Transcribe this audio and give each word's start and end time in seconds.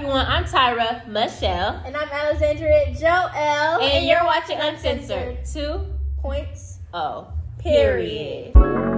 everyone? 0.00 0.24
I'm 0.26 0.44
Tyra 0.44 1.06
Michelle. 1.08 1.82
And 1.84 1.94
I'm 1.94 2.08
Alexandria 2.08 2.94
Joel. 2.98 3.28
And, 3.34 3.82
and 3.82 4.06
you're 4.06 4.24
watching 4.24 4.56
Uncensored. 4.58 5.44
Two 5.44 5.84
points. 6.16 6.78
Oh. 6.94 7.28
Period. 7.58 8.54
period. 8.54 8.89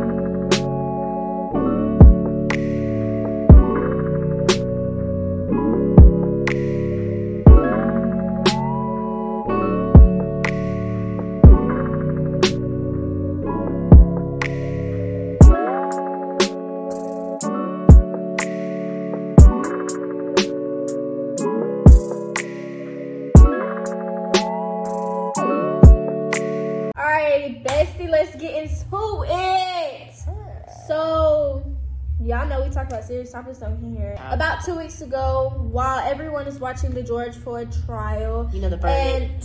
On 33.60 33.82
here. 33.96 34.16
About 34.30 34.64
two 34.64 34.76
weeks 34.76 35.02
ago, 35.02 35.52
while 35.70 35.98
everyone 35.98 36.46
is 36.46 36.58
watching 36.58 36.92
the 36.92 37.02
George 37.02 37.36
Floyd 37.36 37.74
trial, 37.84 38.48
you 38.52 38.60
know 38.60 38.70
the 38.70 38.76
verdict. 38.78 39.44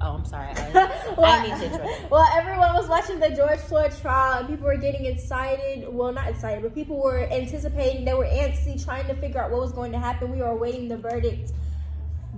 Oh, 0.00 0.14
I'm 0.14 0.24
sorry. 0.24 0.52
I, 0.56 1.14
well, 1.16 1.26
I 1.26 2.06
well, 2.10 2.28
everyone 2.32 2.72
was 2.74 2.88
watching 2.88 3.18
the 3.18 3.30
George 3.30 3.58
Floyd 3.58 3.92
trial, 4.00 4.38
and 4.38 4.48
people 4.48 4.66
were 4.66 4.76
getting 4.76 5.06
excited. 5.06 5.92
Well, 5.92 6.12
not 6.12 6.28
excited, 6.28 6.62
but 6.62 6.74
people 6.74 7.02
were 7.02 7.24
anticipating. 7.32 8.04
They 8.04 8.14
were 8.14 8.24
antsy, 8.24 8.82
trying 8.82 9.06
to 9.08 9.14
figure 9.14 9.40
out 9.42 9.50
what 9.50 9.60
was 9.60 9.72
going 9.72 9.92
to 9.92 9.98
happen. 9.98 10.30
We 10.30 10.38
were 10.38 10.50
awaiting 10.50 10.88
the 10.88 10.98
verdict. 10.98 11.52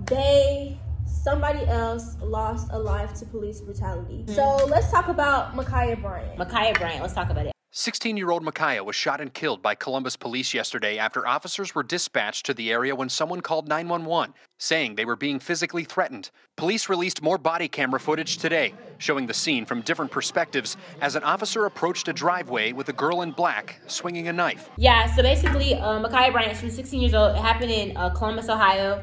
They, 0.05 0.79
somebody 1.05 1.63
else, 1.67 2.17
lost 2.21 2.69
a 2.71 2.79
life 2.79 3.13
to 3.19 3.25
police 3.25 3.61
brutality. 3.61 4.23
Mm-hmm. 4.23 4.33
So 4.33 4.65
let's 4.65 4.89
talk 4.89 5.07
about 5.07 5.55
Ma'Khia 5.55 6.01
Bryant. 6.01 6.39
Ma'Khia 6.39 6.77
Bryant. 6.79 7.01
Let's 7.01 7.13
talk 7.13 7.29
about 7.29 7.45
it. 7.45 7.51
16 7.73 8.17
year 8.17 8.31
old 8.31 8.43
Ma'Khia 8.43 8.83
was 8.83 8.97
shot 8.97 9.21
and 9.21 9.33
killed 9.33 9.61
by 9.61 9.75
Columbus 9.75 10.17
police 10.17 10.53
yesterday 10.53 10.97
after 10.97 11.25
officers 11.25 11.73
were 11.73 11.83
dispatched 11.83 12.45
to 12.45 12.53
the 12.53 12.69
area 12.69 12.93
when 12.93 13.07
someone 13.07 13.39
called 13.39 13.69
911, 13.69 14.33
saying 14.57 14.95
they 14.95 15.05
were 15.05 15.15
being 15.15 15.39
physically 15.39 15.85
threatened. 15.85 16.31
Police 16.57 16.89
released 16.89 17.21
more 17.21 17.37
body 17.37 17.69
camera 17.69 17.97
footage 17.97 18.39
today, 18.39 18.73
showing 18.97 19.25
the 19.25 19.33
scene 19.33 19.65
from 19.65 19.79
different 19.83 20.11
perspectives 20.11 20.75
as 20.99 21.15
an 21.15 21.23
officer 21.23 21.63
approached 21.63 22.09
a 22.09 22.13
driveway 22.13 22.73
with 22.73 22.89
a 22.89 22.93
girl 22.93 23.21
in 23.21 23.31
black 23.31 23.79
swinging 23.87 24.27
a 24.27 24.33
knife. 24.33 24.69
Yeah, 24.75 25.05
so 25.15 25.23
basically, 25.23 25.75
uh, 25.75 26.03
Ma'Khia 26.03 26.33
Bryant, 26.33 26.57
she 26.57 26.65
was 26.65 26.75
16 26.75 26.99
years 26.99 27.13
old. 27.13 27.37
It 27.37 27.41
happened 27.41 27.71
in 27.71 27.95
uh, 27.95 28.09
Columbus, 28.09 28.49
Ohio 28.49 29.01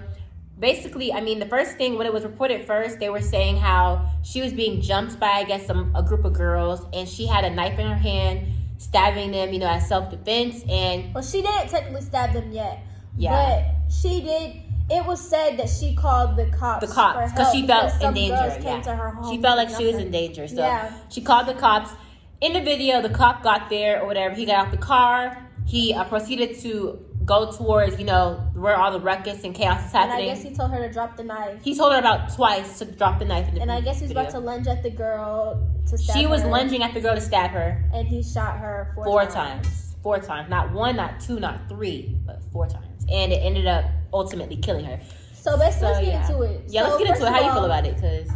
basically, 0.58 1.12
I 1.12 1.20
mean, 1.20 1.38
the 1.38 1.46
first 1.46 1.76
thing 1.76 1.96
when 1.96 2.06
it 2.06 2.12
was 2.12 2.24
reported 2.24 2.66
first, 2.66 2.98
they 2.98 3.10
were 3.10 3.20
saying 3.20 3.58
how 3.58 4.10
she 4.24 4.42
was 4.42 4.52
being 4.52 4.80
jumped 4.80 5.20
by, 5.20 5.28
I 5.28 5.44
guess, 5.44 5.64
some, 5.64 5.94
a 5.94 6.02
group 6.02 6.24
of 6.24 6.32
girls, 6.32 6.84
and 6.92 7.08
she 7.08 7.26
had 7.26 7.44
a 7.44 7.50
knife 7.50 7.78
in 7.78 7.86
her 7.86 7.94
hand 7.94 8.44
stabbing 8.78 9.32
them, 9.32 9.52
you 9.52 9.58
know, 9.58 9.68
as 9.68 9.86
self 9.86 10.10
defense. 10.10 10.64
And 10.68 11.12
well, 11.14 11.22
she 11.22 11.42
didn't 11.42 11.68
technically 11.68 12.02
stab 12.02 12.32
them 12.32 12.50
yet. 12.50 12.82
Yeah, 13.16 13.32
but 13.32 13.92
she 13.92 14.22
did. 14.22 14.62
It 14.90 15.04
was 15.04 15.20
said 15.20 15.58
that 15.58 15.68
she 15.68 15.94
called 15.94 16.36
the 16.36 16.46
cops. 16.46 16.86
The 16.86 16.92
cops 16.92 17.32
because 17.32 17.52
she 17.52 17.66
felt 17.66 17.92
in 18.02 18.14
danger. 18.14 18.58
Yeah. 18.62 19.30
she 19.30 19.42
felt 19.42 19.58
like 19.58 19.68
she 19.68 19.84
was 19.84 19.96
in 19.96 20.10
danger. 20.10 20.48
So 20.48 20.56
yeah. 20.56 20.92
she 21.10 21.20
called 21.20 21.46
the 21.46 21.54
cops. 21.54 21.90
In 22.40 22.52
the 22.52 22.62
video, 22.62 23.02
the 23.02 23.10
cop 23.10 23.42
got 23.42 23.68
there 23.68 24.00
or 24.00 24.06
whatever. 24.06 24.34
He 24.34 24.46
got 24.46 24.66
out 24.66 24.70
the 24.70 24.78
car. 24.78 25.44
He 25.66 25.92
uh, 25.92 26.04
proceeded 26.04 26.58
to 26.60 27.04
go 27.28 27.52
towards, 27.52 27.98
you 27.98 28.06
know, 28.06 28.40
where 28.54 28.76
all 28.76 28.90
the 28.90 29.00
ruckus 29.00 29.44
and 29.44 29.54
chaos 29.54 29.86
is 29.86 29.92
happening. 29.92 30.28
And 30.28 30.30
I 30.30 30.34
guess 30.34 30.42
he 30.42 30.54
told 30.54 30.70
her 30.70 30.78
to 30.78 30.90
drop 30.92 31.16
the 31.16 31.24
knife. 31.24 31.62
He 31.62 31.76
told 31.76 31.92
her 31.92 31.98
about 31.98 32.34
twice 32.34 32.78
to 32.78 32.86
drop 32.86 33.18
the 33.18 33.26
knife. 33.26 33.46
and 33.60 33.70
I 33.70 33.80
guess 33.82 34.00
he's 34.00 34.10
about 34.10 34.30
to 34.30 34.40
lunge 34.40 34.66
at 34.66 34.82
the 34.82 34.90
girl 34.90 35.62
to 35.88 35.98
stab 35.98 36.16
She 36.16 36.26
was 36.26 36.42
her. 36.42 36.48
lunging 36.48 36.82
at 36.82 36.94
the 36.94 37.00
girl 37.00 37.14
to 37.14 37.20
stab 37.20 37.50
her. 37.50 37.84
And 37.92 38.08
he 38.08 38.22
shot 38.22 38.58
her 38.58 38.92
four, 38.94 39.04
four 39.04 39.26
times. 39.26 39.66
times. 39.66 39.96
Four 40.02 40.18
times. 40.18 40.48
Not 40.48 40.72
one, 40.72 40.96
not 40.96 41.20
two, 41.20 41.38
not 41.38 41.68
three, 41.68 42.16
but 42.26 42.42
four 42.50 42.66
times. 42.66 43.04
And 43.10 43.32
it 43.32 43.36
ended 43.36 43.66
up 43.66 43.84
ultimately 44.12 44.56
killing 44.56 44.86
her. 44.86 44.98
So 45.34 45.56
basically, 45.56 45.80
so, 45.80 45.92
let's 45.92 46.06
get 46.06 46.30
into 46.30 46.42
it. 46.42 46.64
Yeah, 46.68 46.82
so 46.82 46.88
let's 46.88 46.98
get 47.04 47.16
into 47.16 47.26
it. 47.26 47.32
How 47.32 47.46
you 47.46 47.52
feel 47.52 47.64
about 47.64 47.86
it? 47.86 47.94
Because 47.94 48.28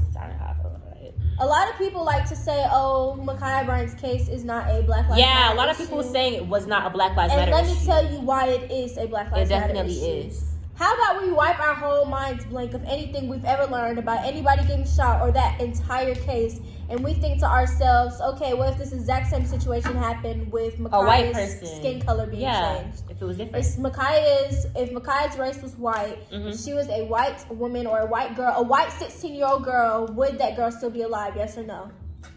A 1.43 1.47
lot 1.47 1.69
of 1.69 1.77
people 1.77 2.05
like 2.05 2.25
to 2.29 2.37
say, 2.37 2.65
"Oh, 2.71 3.19
Ma'Khia 3.21 3.67
Bryant's 3.67 3.95
case 3.95 4.29
is 4.29 4.45
not 4.45 4.71
a 4.71 4.81
Black 4.85 5.09
Lives 5.09 5.19
yeah, 5.19 5.27
Matter." 5.27 5.41
Yeah, 5.41 5.55
a 5.55 5.57
lot 5.57 5.69
of 5.69 5.77
people 5.77 6.01
saying 6.05 6.35
it 6.35 6.47
was 6.47 6.69
not 6.69 6.87
a 6.87 6.91
Black 6.91 7.17
Lives 7.17 7.33
and 7.33 7.41
Matter. 7.41 7.53
And 7.53 7.67
let 7.67 7.77
me 7.77 7.85
tell 7.85 8.13
you 8.13 8.21
why 8.21 8.47
it 8.47 8.71
is 8.71 8.97
a 8.97 9.09
Black 9.09 9.33
Lives 9.33 9.51
Matter. 9.51 9.65
It 9.65 9.75
definitely 9.75 9.95
is. 9.95 10.52
How 10.83 10.95
about 10.95 11.23
we 11.23 11.31
wipe 11.31 11.61
our 11.61 11.77
whole 11.77 12.07
minds 12.07 12.45
blank 12.45 12.75
of 12.75 12.83
anything 12.87 13.29
we've 13.29 13.45
ever 13.45 13.71
learned 13.71 14.01
about 14.01 14.27
anybody 14.27 14.67
getting 14.67 14.85
shot 14.85 15.23
or 15.23 15.31
that 15.31 15.61
entire 15.61 16.17
case, 16.17 16.59
and 16.91 17.05
we 17.05 17.15
think 17.15 17.39
to 17.39 17.47
ourselves, 17.47 18.21
okay, 18.21 18.53
what 18.53 18.71
if 18.71 18.79
this 18.79 18.93
exact 18.93 19.31
same 19.31 19.47
situation 19.47 19.95
happened 19.95 20.51
with 20.51 20.81
Ma'Khia's 20.81 21.77
skin 21.77 22.03
color 22.03 22.27
being 22.27 22.43
yeah, 22.43 22.83
changed? 22.83 23.05
If 23.09 23.23
it 23.23 23.25
was 23.25 23.37
different. 23.37 23.65
If 23.65 23.77
Ma'Khia's, 23.77 24.67
if 24.75 24.91
Ma'Khia's 24.91 25.39
race 25.39 25.63
was 25.63 25.77
white, 25.77 26.29
mm-hmm. 26.33 26.49
if 26.49 26.59
she 26.59 26.75
was 26.75 26.89
a 26.89 27.05
white 27.05 27.49
woman 27.49 27.87
or 27.87 28.01
a 28.01 28.07
white 28.07 28.35
girl, 28.35 28.53
a 28.57 28.63
white 28.63 28.91
16 28.91 29.37
year 29.37 29.47
old 29.47 29.63
girl, 29.63 30.09
would 30.09 30.37
that 30.39 30.57
girl 30.57 30.73
still 30.73 30.91
be 30.91 31.03
alive? 31.03 31.35
Yes 31.37 31.57
or 31.57 31.63
no? 31.63 31.93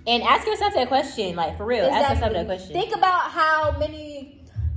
And 0.05 0.21
ask 0.21 0.45
yourself 0.45 0.75
that 0.75 0.87
question, 0.87 1.35
like 1.35 1.57
for 1.57 1.65
real. 1.65 1.85
Exactly. 1.85 2.05
Ask 2.05 2.15
yourself 2.15 2.33
that 2.33 2.45
question. 2.45 2.73
Think 2.73 2.95
about 2.95 3.31
how 3.31 3.75
many 3.79 4.14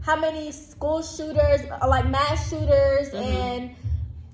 how 0.08 0.16
many 0.16 0.50
school 0.50 1.02
shooters, 1.02 1.60
like 1.86 2.08
mass 2.08 2.48
shooters, 2.48 3.10
mm-hmm. 3.10 3.16
and 3.16 3.76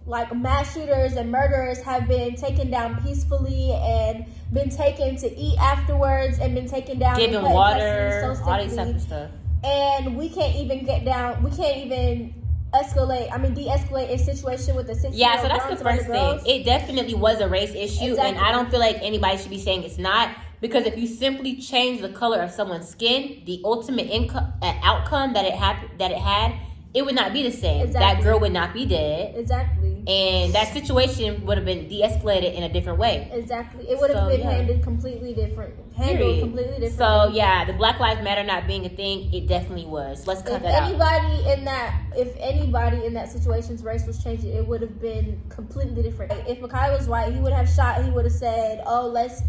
like 0.07 0.33
mass 0.37 0.73
shooters 0.73 1.15
and 1.15 1.33
murderers 1.33 1.83
have 1.83 2.07
been 2.07 2.37
taken 2.37 2.71
down 2.71 3.03
peacefully 3.03 3.73
and 3.73 4.25
been 4.53 4.71
taken 4.71 5.17
to 5.17 5.37
eat 5.37 5.59
afterwards 5.59 6.39
and 6.39 6.55
been 6.55 6.69
taken 6.69 7.01
down 7.01 7.17
given 7.17 7.43
water, 7.43 8.37
so 8.37 8.45
all 8.45 8.62
these 8.62 8.77
type 8.77 8.95
of 8.95 9.01
stuff. 9.01 9.31
And 9.65 10.17
we 10.17 10.29
can't 10.29 10.55
even 10.55 10.85
get 10.85 11.05
down. 11.05 11.43
We 11.43 11.51
can't 11.51 11.79
even 11.79 12.35
escalate. 12.73 13.33
I 13.33 13.39
mean, 13.39 13.55
de-escalate 13.55 14.11
a 14.11 14.19
situation 14.19 14.77
with 14.77 14.89
a 14.91 14.95
six. 14.95 15.17
Yeah, 15.17 15.43
so 15.43 15.49
that's 15.49 15.67
the 15.67 15.85
first 15.85 16.06
thing. 16.06 16.41
It 16.47 16.65
definitely 16.65 17.15
was 17.15 17.41
a 17.41 17.49
race 17.49 17.71
issue, 17.71 18.11
exactly. 18.11 18.21
and 18.21 18.39
I 18.39 18.53
don't 18.53 18.71
feel 18.71 18.81
like 18.81 18.99
anybody 19.03 19.39
should 19.39 19.51
be 19.51 19.59
saying 19.59 19.83
it's 19.83 19.99
not. 19.99 20.37
Because 20.65 20.87
if 20.87 20.97
you 20.97 21.07
simply 21.07 21.57
change 21.57 22.01
the 22.01 22.09
color 22.09 22.41
of 22.41 22.51
someone's 22.51 22.89
skin, 22.89 23.43
the 23.45 23.61
ultimate 23.65 24.09
income, 24.09 24.51
uh, 24.63 24.73
outcome 24.83 25.35
that 25.35 25.45
it 25.45 25.53
had 25.53 25.77
that 25.99 26.11
it 26.11 26.17
had, 26.17 26.55
it 26.95 27.05
would 27.05 27.15
not 27.15 27.35
be 27.35 27.43
the 27.43 27.53
same. 27.53 27.83
Exactly. 27.83 28.15
That 28.15 28.23
girl 28.23 28.41
would 28.41 28.53
not 28.53 28.73
be 28.73 28.87
dead. 28.87 29.35
Exactly 29.37 29.95
and 30.07 30.53
that 30.53 30.73
situation 30.73 31.47
would 31.47 31.57
have 31.57 31.65
been 31.65 31.89
de-escalated 31.89 32.55
in 32.55 32.65
a 32.65 32.69
different 32.69 32.99
way. 32.99 33.31
Exactly, 33.33 33.89
it 33.89 33.99
would 33.99 34.11
have 34.11 34.25
so, 34.25 34.29
been 34.29 34.41
yeah. 34.41 34.51
handled 34.51 34.83
completely 34.83 35.33
different. 35.33 35.75
Handled 35.97 36.19
Period. 36.19 36.41
completely 36.43 36.73
different. 36.73 36.99
So 36.99 37.31
yeah, 37.33 37.65
the 37.65 37.73
Black 37.73 37.99
Lives 38.01 38.23
Matter 38.23 38.43
not 38.43 38.67
being 38.67 38.85
a 38.85 38.91
thing, 38.91 39.33
it 39.33 39.47
definitely 39.47 39.87
was. 39.87 40.27
Let's 40.27 40.43
cut 40.43 40.57
if 40.57 40.63
that 40.63 40.83
anybody 40.83 41.51
in 41.51 41.65
that, 41.65 42.03
if 42.17 42.37
anybody 42.39 43.07
in 43.07 43.15
that 43.15 43.31
situation's 43.31 43.83
race 43.83 44.07
was 44.07 44.23
changing, 44.23 44.53
it 44.53 44.67
would 44.67 44.83
have 44.83 45.01
been 45.01 45.41
completely 45.49 46.03
different. 46.03 46.33
If 46.47 46.61
Ma'Khia 46.61 46.99
was 46.99 47.09
white, 47.09 47.33
he 47.33 47.41
would 47.41 47.53
have 47.55 47.69
shot. 47.69 48.05
He 48.05 48.11
would 48.11 48.25
have 48.25 48.35
said, 48.35 48.83
"Oh, 48.87 49.07
let's." 49.07 49.43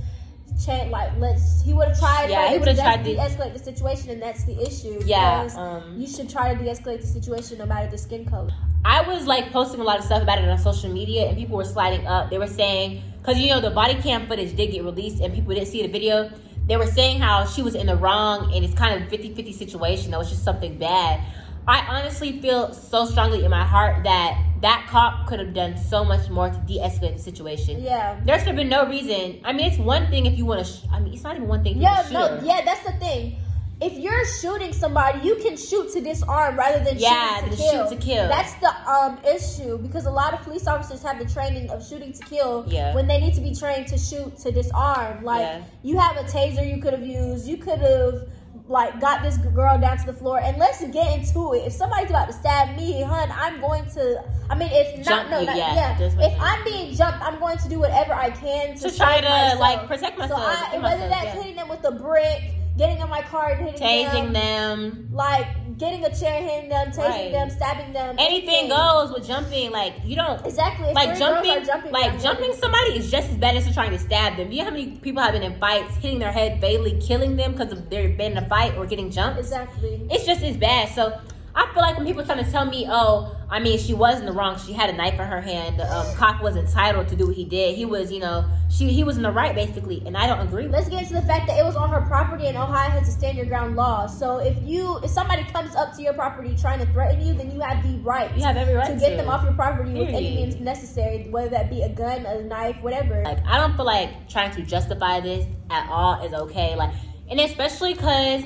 Change, 0.64 0.90
like 0.90 1.12
let's 1.18 1.62
he 1.64 1.74
would 1.74 1.90
have 1.90 2.00
tried 2.00 2.30
yeah 2.30 2.50
he 2.50 2.58
would 2.58 2.68
have 2.70 2.78
tried 2.78 3.04
to 3.04 3.04
de-escalate 3.04 3.52
the 3.52 3.60
situation 3.60 4.10
and 4.12 4.22
that's 4.22 4.46
the 4.46 4.58
issue 4.62 5.02
yeah 5.06 5.50
um, 5.58 6.00
you 6.00 6.08
should 6.08 6.30
try 6.30 6.54
to 6.54 6.64
de-escalate 6.64 7.02
the 7.02 7.08
situation 7.08 7.58
no 7.58 7.66
matter 7.66 7.92
the 7.92 7.98
skin 7.98 8.26
color 8.26 8.52
I 8.86 9.02
was 9.02 9.26
like 9.26 9.52
posting 9.52 9.80
a 9.80 9.84
lot 9.84 9.98
of 9.98 10.06
stuff 10.06 10.22
about 10.22 10.38
it 10.38 10.48
on 10.48 10.60
social 10.60 10.92
media, 10.94 11.28
and 11.28 11.36
people 11.36 11.58
were 11.58 11.66
sliding 11.66 12.06
up. 12.06 12.30
They 12.30 12.38
were 12.38 12.46
saying, 12.46 13.02
because 13.18 13.40
you 13.40 13.50
know, 13.50 13.60
the 13.60 13.72
body 13.72 13.96
cam 13.96 14.28
footage 14.28 14.56
did 14.56 14.72
get 14.72 14.84
released, 14.84 15.24
and 15.24 15.34
people 15.34 15.56
didn't 15.56 15.70
see 15.70 15.82
the 15.82 15.88
video. 15.88 16.30
They 16.68 16.78
were 16.78 16.86
saying 16.86 17.20
how 17.20 17.46
she 17.46 17.64
was 17.64 17.74
in 17.74 17.88
the 17.88 17.96
wrong, 17.96 18.54
and 18.54 18.64
it's 18.64 18.76
kind 18.76 19.02
of 19.02 19.10
50 19.10 19.34
50 19.34 19.54
situation. 19.54 20.12
That 20.12 20.20
was 20.20 20.30
just 20.30 20.44
something 20.44 20.78
bad. 20.78 21.20
I 21.68 21.80
honestly 21.88 22.40
feel 22.42 22.74
so 22.74 23.06
strongly 23.06 23.44
in 23.44 23.50
my 23.50 23.66
heart 23.66 24.04
that 24.04 24.40
that 24.66 24.88
cop 24.90 25.28
could 25.28 25.39
have 25.39 25.54
done 25.54 25.78
so 25.78 26.04
much 26.04 26.30
more 26.30 26.50
to 26.50 26.57
de-escalate 26.69 27.18
the 27.18 27.22
situation. 27.22 27.81
Yeah, 27.81 28.19
there 28.25 28.38
should 28.39 28.48
have 28.48 28.56
been 28.56 28.69
no 28.69 28.88
reason. 28.88 29.39
I 29.44 29.54
mean, 29.54 29.66
it's 29.72 29.78
one 29.78 30.10
thing 30.10 30.25
if 30.25 30.38
you 30.38 30.45
want 30.45 30.66
to. 30.66 30.72
Sh- 30.72 30.86
I 30.92 31.00
mean, 31.00 31.13
it's 31.13 31.24
not 31.24 31.36
even 31.36 31.48
one 31.48 31.63
thing. 31.63 31.78
Yeah, 31.78 32.07
no, 32.12 32.39
yeah, 32.44 32.62
that's 32.66 32.84
the 32.84 32.94
thing 32.94 33.38
if 33.81 33.94
you're 33.94 34.25
shooting 34.25 34.72
somebody, 34.72 35.19
you 35.19 35.36
can 35.36 35.57
shoot 35.57 35.92
to 35.92 36.01
disarm 36.01 36.57
rather 36.57 36.84
than 36.84 36.98
yeah, 36.98 37.42
shooting 37.42 37.50
to 37.51 37.57
kill. 37.57 37.89
shoot 37.89 37.95
to 37.95 38.06
kill. 38.06 38.28
That's 38.28 38.54
the 38.56 38.74
um 38.89 39.19
issue 39.25 39.78
because 39.80 40.06
a 40.06 40.12
lot 40.12 40.34
of 40.34 40.42
police 40.42 40.68
officers 40.68 41.04
have 41.04 41.19
the 41.19 41.25
training 41.25 41.69
of 41.69 41.86
shooting 41.86 42.13
to 42.13 42.24
kill 42.24 42.66
yeah. 42.68 42.95
when 42.95 43.07
they 43.07 43.19
need 43.19 43.34
to 43.36 43.42
be 43.42 43.54
trained 43.54 43.88
to 43.88 43.98
shoot 43.98 44.38
to 44.39 44.51
disarm. 44.51 45.24
Like 45.24 45.42
yeah. 45.42 45.63
you 45.84 45.98
have 46.00 46.16
a 46.18 46.24
taser 46.24 46.66
you 46.68 46.81
could 46.81 46.94
have 46.94 47.06
used. 47.06 47.48
You 47.48 47.57
could 47.57 47.80
have 47.80 48.28
like 48.67 49.00
got 49.00 49.21
this 49.21 49.38
girl 49.38 49.79
down 49.79 49.97
to 49.97 50.06
the 50.06 50.13
floor 50.13 50.39
and 50.39 50.57
let's 50.57 50.81
get 50.88 51.17
into 51.17 51.53
it. 51.53 51.67
If 51.67 51.73
somebody's 51.73 52.09
about 52.09 52.27
to 52.27 52.33
stab 52.33 52.75
me, 52.75 53.01
hun, 53.01 53.31
I'm 53.31 53.62
going 53.62 53.85
to. 53.91 54.23
I 54.50 54.56
mean, 54.56 54.69
if 54.71 54.97
not, 54.97 55.06
Jump 55.06 55.29
no, 55.29 55.39
you, 55.39 55.45
not, 55.45 55.57
yeah. 55.57 56.00
yeah. 56.00 56.25
If 56.25 56.39
I'm 56.39 56.63
being 56.63 56.95
jumped, 56.95 57.21
I'm 57.21 57.39
going 57.39 57.57
to 57.59 57.69
do 57.69 57.79
whatever 57.79 58.13
I 58.13 58.31
can 58.31 58.75
to, 58.75 58.89
to 58.89 58.97
try 58.97 59.21
to 59.21 59.29
myself. 59.29 59.59
like 59.59 59.88
protect 59.88 60.17
myself. 60.17 60.41
So 60.41 60.47
I, 60.47 60.77
whether 60.77 61.07
that's 61.07 61.25
yeah. 61.25 61.35
hitting 61.35 61.56
them 61.56 61.69
with 61.69 61.83
a 61.85 61.91
brick 61.91 62.41
getting 62.77 63.00
in 63.00 63.09
my 63.09 63.21
car 63.21 63.51
and 63.51 63.65
hitting 63.65 63.81
tasing 63.81 64.33
them, 64.33 64.91
them, 64.91 65.09
like 65.12 65.47
getting 65.77 66.04
a 66.06 66.16
chair, 66.16 66.42
hitting 66.42 66.69
them, 66.69 66.88
tasing 66.92 67.10
Right. 67.10 67.31
them, 67.31 67.50
stabbing 67.50 67.94
them. 67.94 68.16
Anything 68.19 68.69
goes 68.69 69.12
with 69.13 69.27
jumping. 69.27 69.72
Like 69.72 69.94
you 70.04 70.16
don't 70.16 70.45
Exactly. 70.45 70.89
If 70.89 70.95
like 70.95 71.18
jumping, 71.18 71.66
jumping 71.66 71.92
like 71.92 72.22
jumping 72.22 72.54
somebody 72.54 72.98
is 72.98 73.12
just 73.12 73.30
as 73.30 73.38
bad 73.38 73.56
as 73.56 73.72
trying 73.74 73.92
to 73.92 74.00
stab 74.00 74.38
them. 74.38 74.51
You 74.51 74.60
know 74.60 74.66
how 74.66 74.72
many 74.72 74.92
people 74.98 75.22
have 75.22 75.33
been 75.33 75.44
in 75.44 75.60
fights, 75.60 75.95
hitting 75.98 76.19
their 76.19 76.31
head, 76.31 76.62
fatally 76.62 77.00
killing 77.01 77.36
them 77.36 77.54
because 77.54 77.72
of 77.72 77.89
they've 77.89 78.18
been 78.18 78.33
in 78.33 78.38
a 78.38 78.48
fight 78.48 78.75
or 78.77 78.86
getting 78.86 79.10
jumped. 79.12 79.39
Exactly. 79.39 80.07
It's 80.10 80.25
just 80.25 80.42
as 80.44 80.57
bad. 80.57 80.89
So 80.89 81.19
I 81.57 81.72
feel 81.74 81.81
like 81.81 81.96
when 81.96 82.06
people 82.06 82.22
are 82.22 82.25
trying 82.25 82.44
to 82.44 82.52
tell 82.52 82.66
me, 82.66 82.86
oh, 82.90 83.34
I 83.50 83.60
mean, 83.60 83.78
she 83.80 83.94
was 83.94 84.19
in 84.19 84.25
the 84.25 84.34
wrong. 84.34 84.60
She 84.60 84.74
had 84.74 84.90
a 84.90 84.94
knife 84.94 85.13
in 85.13 85.25
her 85.25 85.40
hand. 85.40 85.80
The 85.80 85.90
um, 85.90 86.13
cop 86.16 86.42
was 86.42 86.57
entitled 86.57 87.07
to 87.10 87.16
do 87.16 87.28
what 87.28 87.36
he 87.36 87.46
did. 87.46 87.78
He 87.78 87.86
was, 87.86 88.12
you 88.12 88.19
know, 88.19 88.44
she 88.69 88.92
he 88.92 89.06
was 89.06 89.16
in 89.16 89.24
the 89.24 89.31
right 89.31 89.56
basically, 89.56 90.04
and 90.06 90.18
I 90.18 90.28
don't 90.28 90.46
agree. 90.46 90.68
Let's 90.68 90.90
get 90.90 91.04
into 91.04 91.13
the 91.13 91.22
fact 91.22 91.48
that 91.48 91.57
it 91.57 91.63
was 91.63 91.78
on 91.78 91.90
her 91.92 92.02
property 92.02 92.48
and 92.48 92.57
Ohio 92.57 92.90
has 92.90 93.07
a 93.07 93.12
stand 93.12 93.38
your 93.38 93.46
ground 93.46 93.78
law. 93.78 94.06
So 94.07 94.40
if 94.40 94.57
you 94.63 94.98
if 95.04 95.10
somebody 95.12 95.44
comes 95.46 95.75
up 95.75 95.96
to 95.96 96.02
your 96.02 96.13
property 96.13 96.56
trying 96.60 96.80
to 96.80 96.86
threaten 96.88 97.25
you, 97.25 97.34
then 97.34 97.50
you 97.52 97.62
have 97.62 97.81
the 97.84 98.00
right 98.00 98.36
You 98.36 98.44
have 98.44 98.58
every 98.58 98.74
right 98.74 98.88
to 98.92 99.00
get 99.00 99.12
to. 99.12 99.16
them 99.16 99.30
off 99.30 99.44
your 99.44 99.54
property 99.54 99.94
with 99.94 100.10
any 100.10 100.36
means 100.36 100.56
necessary, 100.56 101.28
whether 101.30 101.50
that 101.50 101.69
be 101.69 101.84
a 101.84 101.90
gun, 101.90 102.25
a 102.25 102.42
knife, 102.44 102.81
whatever. 102.81 103.24
Like 103.24 103.46
I 103.48 103.58
don't 103.58 103.75
feel 103.78 103.86
like 103.86 104.28
trying 104.28 104.51
to 104.56 104.62
justify 104.63 105.22
this 105.22 105.46
at 105.69 105.88
all 105.90 106.22
is 106.25 106.34
okay. 106.34 106.75
Like, 106.75 106.94
and 107.30 107.40
especially 107.40 107.94
because 107.94 108.44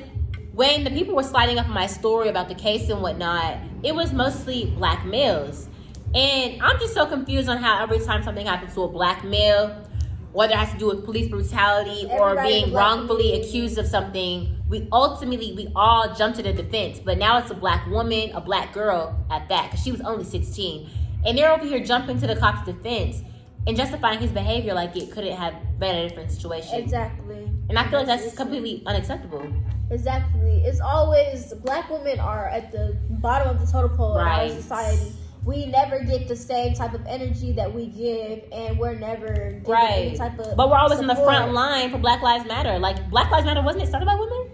when 0.54 0.84
the 0.84 0.90
people 0.90 1.16
were 1.16 1.24
sliding 1.24 1.58
up 1.60 1.68
my 1.68 1.88
story 1.88 2.30
about 2.30 2.50
the 2.50 2.56
case 2.56 2.90
and 2.90 3.02
whatnot, 3.02 3.58
it 3.84 3.94
was 3.94 4.14
mostly 4.14 4.74
black 4.78 5.06
males, 5.06 5.68
and 6.14 6.62
I'm 6.62 6.80
just 6.80 6.94
so 6.94 7.06
confused 7.06 7.50
on 7.50 7.58
how 7.58 7.84
every 7.84 8.00
time 8.00 8.24
something 8.24 8.46
happens 8.46 8.74
to 8.74 8.82
a 8.82 8.88
black 8.88 9.24
male, 9.24 9.86
whether 10.32 10.54
it 10.54 10.58
has 10.58 10.72
to 10.72 10.78
do 10.78 10.88
with 10.88 11.06
police 11.06 11.28
brutality 11.28 12.08
or 12.10 12.32
Everybody 12.32 12.54
in 12.54 12.64
being 12.66 12.76
wrongfully 12.76 13.42
accused 13.42 13.78
of 13.78 13.88
something, 13.88 14.56
we 14.70 14.88
ultimately 14.92 15.54
we 15.54 15.72
all 15.76 16.14
jump 16.14 16.36
to 16.36 16.44
the 16.44 16.54
defense. 16.54 17.00
But 17.00 17.18
now 17.18 17.40
it's 17.40 17.52
a 17.52 17.56
black 17.56 17.88
woman, 17.88 18.32
a 18.34 18.42
black 18.42 18.74
girl 18.74 19.24
at 19.32 19.50
that, 19.50 19.70
because 19.72 19.84
she 19.84 19.92
was 19.92 20.02
only 20.02 20.24
16, 20.24 20.90
and 21.26 21.38
they're 21.38 21.52
over 21.52 21.66
here 21.66 21.80
jumping 21.80 22.20
to 22.20 22.28
the 22.28 22.36
cop's 22.36 22.66
defense 22.66 23.22
and 23.68 23.76
justifying 23.76 24.20
his 24.20 24.32
behavior 24.32 24.74
like 24.74 24.96
it 24.96 25.12
couldn't 25.12 25.36
have 25.36 25.54
been 25.80 25.96
a 25.96 26.08
different 26.08 26.32
situation. 26.32 26.76
Exactly. 26.76 27.49
And 27.70 27.78
I 27.78 27.88
feel 27.90 28.00
like 28.00 28.08
that's 28.08 28.36
completely 28.36 28.84
unacceptable. 28.86 29.46
Exactly. 29.92 30.64
It's 30.66 30.80
always 30.82 31.54
black 31.64 31.90
women 31.90 32.20
are 32.20 32.48
at 32.50 32.72
the 32.72 32.98
bottom 33.10 33.48
of 33.50 33.60
the 33.66 33.72
totem 33.72 33.96
pole 33.96 34.18
in 34.18 34.28
our 34.28 34.50
society. 34.50 35.14
We 35.46 35.66
never 35.68 36.00
get 36.04 36.28
the 36.28 36.36
same 36.36 36.74
type 36.74 36.94
of 36.94 37.06
energy 37.08 37.54
that 37.54 37.74
we 37.74 37.88
give, 37.88 38.44
and 38.52 38.78
we're 38.78 38.94
never 38.96 39.28
given 39.34 39.64
any 39.66 40.10
Right. 40.10 40.16
type 40.18 40.38
of. 40.38 40.58
But 40.58 40.70
we're 40.70 40.78
always 40.78 41.00
in 41.00 41.08
the 41.08 41.16
front 41.16 41.54
line 41.54 41.92
for 41.92 41.98
Black 41.98 42.22
Lives 42.22 42.46
Matter. 42.46 42.78
Like 42.78 43.10
Black 43.10 43.32
Lives 43.32 43.46
Matter 43.46 43.62
wasn't 43.62 43.84
it 43.86 43.88
started 43.88 44.06
by 44.06 44.16
women? 44.16 44.50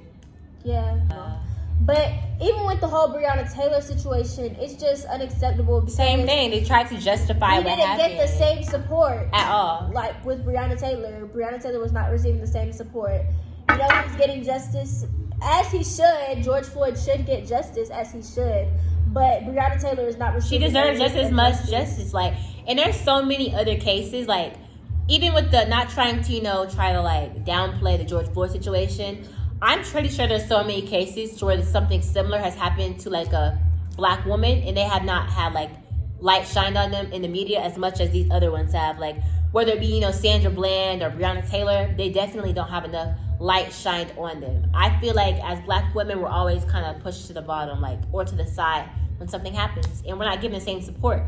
Yeah. 0.64 1.00
Uh, 1.12 1.38
But 1.86 2.12
even 2.42 2.66
with 2.66 2.82
the 2.82 2.88
whole 2.88 3.10
Breonna 3.10 3.52
Taylor 3.54 3.80
situation, 3.80 4.56
it's 4.60 4.74
just 4.74 5.06
unacceptable. 5.06 5.88
Same 5.88 6.26
thing. 6.26 6.50
They 6.50 6.64
tried 6.64 6.90
to 6.90 6.98
justify 6.98 7.58
We 7.60 7.64
didn't 7.64 7.80
happened 7.80 8.16
get 8.18 8.22
the 8.28 8.28
same 8.28 8.64
support 8.64 9.28
at 9.34 9.50
all. 9.52 9.92
like 9.94 10.24
with 10.26 10.44
Breonna 10.44 10.80
Taylor. 10.80 11.28
Breonna 11.28 11.62
Taylor 11.62 11.80
was 11.80 11.92
not 11.92 12.10
receiving 12.12 12.42
the 12.42 12.48
same 12.48 12.74
support. 12.74 13.22
You 13.70 13.78
know, 13.78 13.88
he's 13.88 14.16
getting 14.16 14.44
justice 14.44 15.06
as 15.44 15.72
he 15.72 15.84
should. 15.84 16.44
George 16.44 16.66
Floyd 16.66 16.98
should 16.98 17.26
get 17.26 17.46
justice 17.48 17.90
as 17.92 18.12
he 18.12 18.22
should. 18.24 18.68
But 19.08 19.44
Breonna 19.44 19.80
Taylor 19.80 20.08
is 20.08 20.18
not 20.18 20.32
She 20.32 20.58
receiving. 20.58 20.68
deserves 20.70 21.00
just 21.00 21.16
as 21.16 21.32
much 21.32 21.70
justice. 21.70 22.14
Like, 22.14 22.34
and 22.68 22.80
there's 22.80 23.00
so 23.00 23.22
many 23.22 23.54
other 23.54 23.78
cases. 23.78 24.28
Like, 24.28 24.56
even 25.08 25.36
with 25.36 25.52
the 25.52 25.66
not 25.66 25.90
trying 25.90 26.24
to, 26.24 26.34
you 26.34 26.42
know, 26.42 26.68
try 26.68 26.94
to 26.94 27.02
like 27.02 27.46
downplay 27.46 27.98
the 28.00 28.04
George 28.04 28.28
Floyd 28.30 28.52
situation. 28.52 29.28
I'm 29.62 29.84
pretty 29.84 30.10
sure 30.10 30.28
there's 30.28 30.48
so 30.48 30.64
many 30.64 30.82
cases 30.82 31.42
where 31.42 31.62
something 31.64 32.02
similar 32.02 32.40
has 32.40 32.56
happened 32.56 33.00
to 33.02 33.10
like 33.10 33.32
a 33.32 33.58
black 33.96 34.26
woman, 34.26 34.62
and 34.64 34.76
they 34.76 34.84
have 34.84 35.04
not 35.04 35.30
had 35.30 35.54
like 35.54 35.72
light 36.20 36.46
shined 36.46 36.78
on 36.78 36.92
them 36.92 37.12
in 37.14 37.22
the 37.22 37.28
media 37.28 37.62
as 37.62 37.78
much 37.78 38.00
as 38.00 38.12
these 38.12 38.30
other 38.32 38.52
ones 38.52 38.74
have. 38.74 39.00
Like, 39.00 39.16
whether 39.54 39.72
it 39.72 39.80
be 39.80 39.88
you 39.88 40.02
know 40.02 40.12
Sandra 40.12 40.52
Bland 40.52 41.02
or 41.02 41.10
Breonna 41.10 41.50
Taylor, 41.50 41.94
they 41.98 42.10
definitely 42.10 42.52
don't 42.52 42.70
have 42.70 42.84
enough 42.84 43.18
light 43.40 43.72
shined 43.72 44.12
on 44.18 44.42
them. 44.42 44.70
I 44.74 45.00
feel 45.00 45.14
like 45.14 45.36
as 45.44 45.60
black 45.62 45.96
women, 45.96 46.20
we're 46.20 46.28
always 46.28 46.66
kind 46.66 46.86
of 46.86 47.02
pushed 47.02 47.28
to 47.28 47.34
the 47.34 47.42
bottom, 47.42 47.80
like 47.80 48.00
or 48.12 48.26
to 48.26 48.36
the 48.36 48.46
side 48.46 48.90
when 49.18 49.30
something 49.30 49.54
happens, 49.54 50.04
and 50.06 50.20
we're 50.20 50.26
not 50.26 50.42
given 50.42 50.60
the 50.60 50.66
same 50.66 50.82
support. 50.82 51.24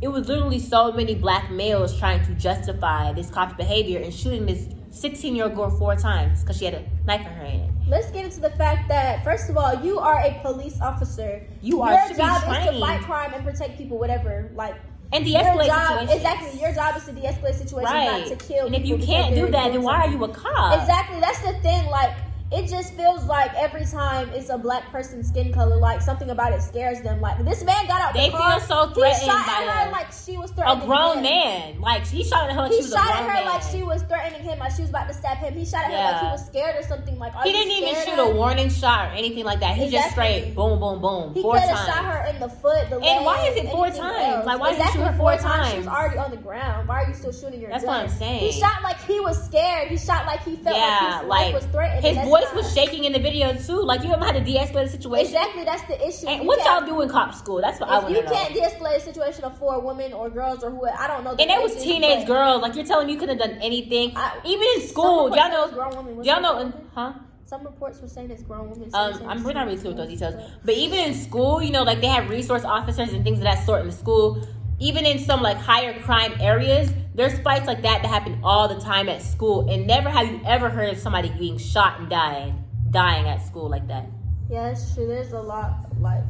It 0.00 0.08
was 0.08 0.28
literally 0.28 0.60
so 0.60 0.92
many 0.92 1.14
black 1.14 1.50
males 1.50 1.98
trying 1.98 2.24
to 2.24 2.32
justify 2.34 3.12
this 3.12 3.28
cop's 3.30 3.54
behavior 3.54 4.00
and 4.00 4.14
shooting 4.14 4.46
this 4.46 4.68
16 4.90 5.36
year 5.36 5.44
old 5.44 5.54
girl 5.54 5.70
four 5.70 5.96
times 5.96 6.40
because 6.42 6.58
she 6.58 6.64
had 6.64 6.74
a 6.74 6.84
knife 7.06 7.20
in 7.20 7.32
her 7.32 7.44
hand. 7.44 7.72
Let's 7.86 8.10
get 8.10 8.24
into 8.24 8.40
the 8.40 8.50
fact 8.50 8.88
that 8.88 9.24
first 9.24 9.48
of 9.50 9.56
all, 9.56 9.74
you 9.84 9.98
are 9.98 10.18
a 10.20 10.38
police 10.42 10.80
officer. 10.80 11.42
You 11.62 11.82
are 11.82 11.92
Your 11.92 12.16
job 12.16 12.42
is 12.42 12.66
to 12.74 12.80
fight 12.80 13.02
crime 13.02 13.32
and 13.34 13.44
protect 13.44 13.78
people. 13.78 13.98
Whatever, 13.98 14.50
like 14.54 14.74
And 15.12 15.26
your 15.26 15.42
de-escalate 15.42 15.66
job 15.66 15.88
situations. 15.88 16.10
exactly. 16.16 16.60
Your 16.60 16.72
job 16.74 16.96
is 16.96 17.04
to 17.04 17.12
de-escalate 17.12 17.54
situations, 17.54 17.92
right. 17.92 18.28
not 18.28 18.28
to 18.28 18.36
kill. 18.36 18.66
and 18.66 18.74
if 18.74 18.84
you 18.86 18.98
can't 18.98 19.34
do 19.34 19.50
that, 19.50 19.72
then 19.72 19.82
why 19.82 20.02
are 20.04 20.10
you 20.10 20.22
a 20.24 20.28
cop? 20.28 20.80
Exactly. 20.80 21.20
That's 21.20 21.40
the 21.40 21.54
thing. 21.60 21.86
Like, 21.86 22.12
it 22.50 22.66
just 22.66 22.94
feels 22.94 23.24
like 23.26 23.52
every 23.56 23.84
time 23.84 24.30
it's 24.30 24.48
a 24.48 24.56
black 24.56 24.90
person's 24.90 25.28
skin 25.28 25.52
color, 25.52 25.76
like 25.76 26.00
something 26.00 26.30
about 26.30 26.52
it 26.52 26.62
scares 26.62 27.00
them. 27.02 27.20
Like 27.20 27.44
this 27.44 27.62
man 27.62 27.86
got 27.86 28.00
out 28.00 28.14
They 28.14 28.30
the 28.30 28.36
car. 28.36 28.58
feel 28.58 28.66
so 28.68 28.94
threatened. 28.94 29.20
he 29.20 29.26
shot 29.26 29.46
by 29.46 29.52
at 29.68 29.84
her 29.86 29.92
like 29.92 30.06
she 30.12 30.36
was 30.38 30.50
threatening 30.52 30.82
A 30.82 30.86
grown 30.86 31.16
him. 31.18 31.22
man. 31.24 31.80
Like 31.80 32.06
he 32.06 32.24
shot 32.24 32.48
at 32.48 32.54
her 32.56 32.62
like 32.62 32.70
He 32.70 32.76
she 32.78 32.82
was 32.84 32.92
shot 32.92 33.10
at 33.10 33.16
her 33.24 33.32
man. 33.34 33.44
like 33.44 33.62
she 33.62 33.82
was 33.82 34.02
threatening 34.04 34.42
him, 34.42 34.58
like 34.58 34.72
she 34.74 34.80
was 34.80 34.90
about 34.90 35.08
to 35.08 35.14
stab 35.14 35.36
him. 35.38 35.52
He 35.54 35.66
shot 35.66 35.84
at 35.84 35.90
her 35.90 35.96
like 36.12 36.20
he 36.22 36.26
was 36.28 36.46
scared 36.46 36.76
or 36.76 36.82
something. 36.88 37.18
Like, 37.18 37.34
he 37.42 37.52
didn't 37.52 37.72
even 37.72 37.94
shoot 38.06 38.18
a 38.18 38.34
warning 38.34 38.70
shot 38.70 39.08
or 39.08 39.12
anything 39.12 39.44
like 39.44 39.60
that. 39.60 39.76
He 39.76 39.90
just 39.90 40.12
straight 40.12 40.54
boom, 40.54 40.80
boom, 40.80 41.02
boom, 41.02 41.34
He 41.34 41.42
four 41.42 41.54
could 41.54 41.64
times. 41.68 41.78
have 41.80 41.86
shot 41.96 42.04
her 42.06 42.26
in 42.32 42.40
the 42.40 42.48
foot, 42.48 42.88
the 42.88 42.98
leg. 42.98 43.04
And 43.08 43.24
why 43.26 43.46
is 43.48 43.56
it 43.56 43.70
four 43.70 43.86
times? 43.90 44.00
else. 44.00 44.46
Like, 44.46 44.58
why 44.58 44.70
did 44.70 44.78
you 44.78 44.82
exactly 44.84 45.02
shoot 45.02 45.06
her 45.12 45.16
four 45.18 45.32
four 45.38 45.42
times? 45.50 45.70
She 45.72 45.78
was 45.78 45.86
already 45.86 46.16
on 46.18 46.30
the 46.30 46.36
ground. 46.38 46.88
Why 46.88 47.02
are 47.02 47.08
you 47.08 47.14
still 47.14 47.32
shooting 47.32 47.60
your 47.60 47.68
That's 47.70 47.84
gun? 47.84 47.94
what 48.04 48.10
I'm 48.10 48.18
saying. 48.18 48.40
He 48.40 48.52
shot 48.58 48.82
like 48.82 48.98
he 49.04 49.20
was 49.20 49.42
scared. 49.44 49.88
He 49.88 49.98
shot 49.98 50.24
like 50.24 50.42
he 50.44 50.56
felt 50.56 50.76
yeah, 50.76 51.00
like 51.00 51.20
his 51.20 51.28
life 51.28 51.54
was 51.54 51.64
threatened. 51.66 52.04
his 52.04 52.28
voice 52.40 52.54
was 52.54 52.72
shaking 52.74 53.04
in 53.04 53.12
the 53.12 53.18
video 53.18 53.54
too. 53.54 53.80
Like 53.82 54.02
you 54.02 54.08
don't 54.08 54.20
know 54.20 54.26
how 54.26 54.32
to 54.32 54.40
de-escalate 54.40 54.84
a 54.84 54.88
situation. 54.88 55.26
Exactly, 55.26 55.64
that's 55.64 55.82
the 55.84 56.06
issue. 56.06 56.26
And 56.26 56.42
You 56.42 56.48
what 56.48 56.64
y'all 56.64 56.84
do 56.86 57.00
in 57.02 57.08
cop 57.08 57.34
school? 57.34 57.60
That's 57.60 57.80
what 57.80 57.88
I 57.88 57.98
want 57.98 58.10
you 58.10 58.22
to 58.22 58.26
know. 58.26 58.32
can't 58.32 58.54
de-escalate 58.54 58.96
a 58.96 59.00
situation 59.00 59.44
of 59.44 59.56
four 59.58 59.80
women 59.80 60.12
or 60.12 60.30
girls 60.30 60.62
or 60.64 60.70
who 60.70 60.86
I 60.86 61.06
don't 61.06 61.24
know. 61.24 61.34
the 61.34 61.42
and 61.42 61.50
it 61.50 61.62
was 61.62 61.74
teenage 61.82 62.26
girls. 62.26 62.62
Like 62.62 62.74
you're 62.74 62.84
telling 62.84 63.06
me 63.06 63.14
you 63.14 63.18
couldn't 63.18 63.38
have 63.40 63.50
done 63.50 63.58
anything. 63.62 64.12
I- 64.16 64.38
Even 64.44 64.66
in 64.76 64.80
school, 64.88 65.28
y'all 65.30 65.36
said 65.36 65.52
it 65.52 65.58
was 65.58 65.72
know. 65.72 66.22
Y'all 66.22 66.40
know, 66.40 66.58
in, 66.58 66.66
women? 66.72 66.90
huh? 66.94 67.12
Some 67.44 67.62
reports 67.64 68.00
were 68.02 68.08
saying 68.08 68.30
it's 68.30 68.42
grown 68.42 68.70
women. 68.70 68.90
Um, 68.92 69.22
I'm 69.26 69.42
we're 69.42 69.54
not 69.54 69.66
really 69.66 69.78
clear 69.78 69.94
with 69.94 69.96
those 69.96 70.08
details, 70.10 70.34
but- 70.34 70.50
but 70.66 70.74
even 70.74 70.98
in 70.98 71.14
school, 71.14 71.62
you 71.62 71.70
know, 71.70 71.82
like 71.82 72.00
they 72.00 72.06
have 72.08 72.28
resource 72.28 72.64
officers 72.64 73.12
and 73.14 73.24
things 73.24 73.38
of 73.38 73.44
that 73.44 73.64
sort 73.64 73.80
in 73.80 73.86
the 73.86 73.92
school. 73.92 74.42
Even 74.80 75.04
in 75.06 75.18
some 75.18 75.42
like 75.42 75.56
higher 75.56 75.98
crime 76.02 76.34
areas, 76.40 76.90
there's 77.18 77.36
fights 77.40 77.66
like 77.66 77.82
that 77.82 78.02
that 78.02 78.08
happen 78.08 78.38
all 78.44 78.68
the 78.68 78.80
time 78.80 79.08
at 79.08 79.20
school, 79.20 79.68
and 79.68 79.86
never 79.86 80.08
have 80.08 80.30
you 80.30 80.40
ever 80.46 80.70
heard 80.70 80.92
of 80.92 80.98
somebody 80.98 81.28
being 81.30 81.58
shot 81.58 81.98
and 81.98 82.08
dying, 82.08 82.64
dying 82.90 83.26
at 83.26 83.44
school 83.44 83.68
like 83.68 83.86
that. 83.88 84.06
Yeah, 84.48 84.68
that's 84.68 84.94
true. 84.94 85.08
There's 85.08 85.32
a 85.32 85.40
lot 85.40 85.86
like 86.00 86.22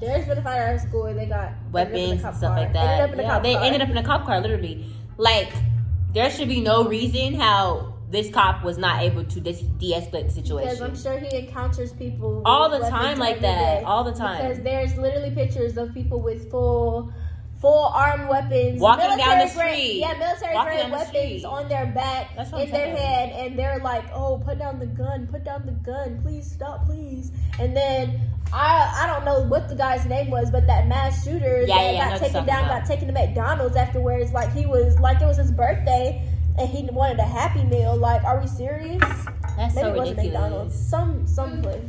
there's 0.00 0.26
been 0.26 0.38
a 0.38 0.42
fight 0.42 0.58
at 0.58 0.80
school 0.80 1.04
and 1.06 1.16
they 1.16 1.26
got 1.26 1.52
ended 1.52 1.54
up 1.54 1.62
in 1.62 1.64
a 1.64 1.72
weapons 1.72 2.10
and 2.10 2.20
stuff 2.20 2.40
car. 2.40 2.56
like 2.56 2.72
that. 2.72 3.00
Ended 3.00 3.08
up 3.08 3.12
in 3.12 3.20
a 3.20 3.22
yeah, 3.22 3.38
they 3.38 3.54
car. 3.54 3.62
ended 3.62 3.82
up 3.82 3.88
in 3.88 3.96
a 3.96 4.02
cop 4.02 4.26
car, 4.26 4.40
literally. 4.40 4.84
Like, 5.16 5.52
there 6.12 6.28
should 6.28 6.48
be 6.48 6.60
no 6.60 6.88
reason 6.88 7.34
how 7.34 7.94
this 8.10 8.28
cop 8.28 8.64
was 8.64 8.76
not 8.78 9.00
able 9.02 9.24
to 9.24 9.40
dis- 9.40 9.60
de-escalate 9.60 10.26
the 10.26 10.30
situation. 10.30 10.70
Because 10.70 10.80
I'm 10.82 10.96
sure 10.96 11.18
he 11.18 11.34
encounters 11.46 11.92
people 11.92 12.42
All 12.44 12.68
the 12.68 12.80
time 12.90 13.18
like 13.18 13.40
that. 13.40 13.84
All 13.84 14.02
the 14.02 14.12
time. 14.12 14.42
Because 14.42 14.62
there's 14.62 14.96
literally 14.96 15.30
pictures 15.30 15.76
of 15.78 15.94
people 15.94 16.20
with 16.20 16.50
full, 16.50 17.12
full 17.62 17.84
armed 17.94 18.28
weapons, 18.28 18.80
Walking 18.80 19.06
down 19.06 19.16
military 19.18 19.48
the 19.48 19.54
grade- 19.54 19.74
street. 19.78 20.00
yeah, 20.00 20.12
military 20.18 20.54
Walking 20.54 20.72
grade 20.74 20.86
the 20.86 20.90
weapons 20.92 21.08
street. 21.08 21.44
on 21.46 21.68
their 21.68 21.86
back, 21.86 22.28
That's 22.36 22.52
what 22.52 22.60
I'm 22.60 22.66
in 22.66 22.72
their 22.72 22.96
head, 22.96 23.28
and 23.30 23.58
they're 23.58 23.78
like, 23.78 24.04
"Oh, 24.12 24.42
put 24.44 24.58
down 24.58 24.78
the 24.80 24.86
gun, 24.86 25.26
put 25.28 25.44
down 25.44 25.64
the 25.64 25.72
gun, 25.72 26.20
please 26.22 26.50
stop, 26.50 26.84
please." 26.86 27.32
And 27.60 27.74
then 27.76 28.20
I, 28.52 29.04
I 29.04 29.06
don't 29.06 29.24
know 29.24 29.40
what 29.48 29.68
the 29.70 29.74
guy's 29.76 30.04
name 30.04 30.28
was, 30.28 30.50
but 30.50 30.66
that 30.66 30.86
mass 30.88 31.24
shooter 31.24 31.62
Yeah, 31.66 31.76
that 31.76 31.94
yeah, 31.94 32.10
got 32.10 32.18
taken 32.18 32.44
down, 32.44 32.64
talking 32.64 32.68
got 32.68 32.84
taken 32.86 33.06
to 33.06 33.12
McDonald's 33.14 33.76
afterwards, 33.76 34.32
like 34.32 34.52
he 34.52 34.66
was, 34.66 34.98
like 35.00 35.22
it 35.22 35.26
was 35.26 35.38
his 35.38 35.50
birthday. 35.52 36.22
And 36.58 36.68
he 36.68 36.82
wanted 36.92 37.18
a 37.18 37.22
happy 37.24 37.64
meal. 37.64 37.96
Like, 37.96 38.22
are 38.24 38.38
we 38.38 38.46
serious? 38.46 39.00
That's 39.56 39.74
Maybe 39.74 39.86
so 39.86 39.94
it 39.94 39.96
wasn't 39.96 40.16
McDonald's. 40.18 40.74
Some 40.90 41.26
some 41.26 41.62
place. 41.62 41.80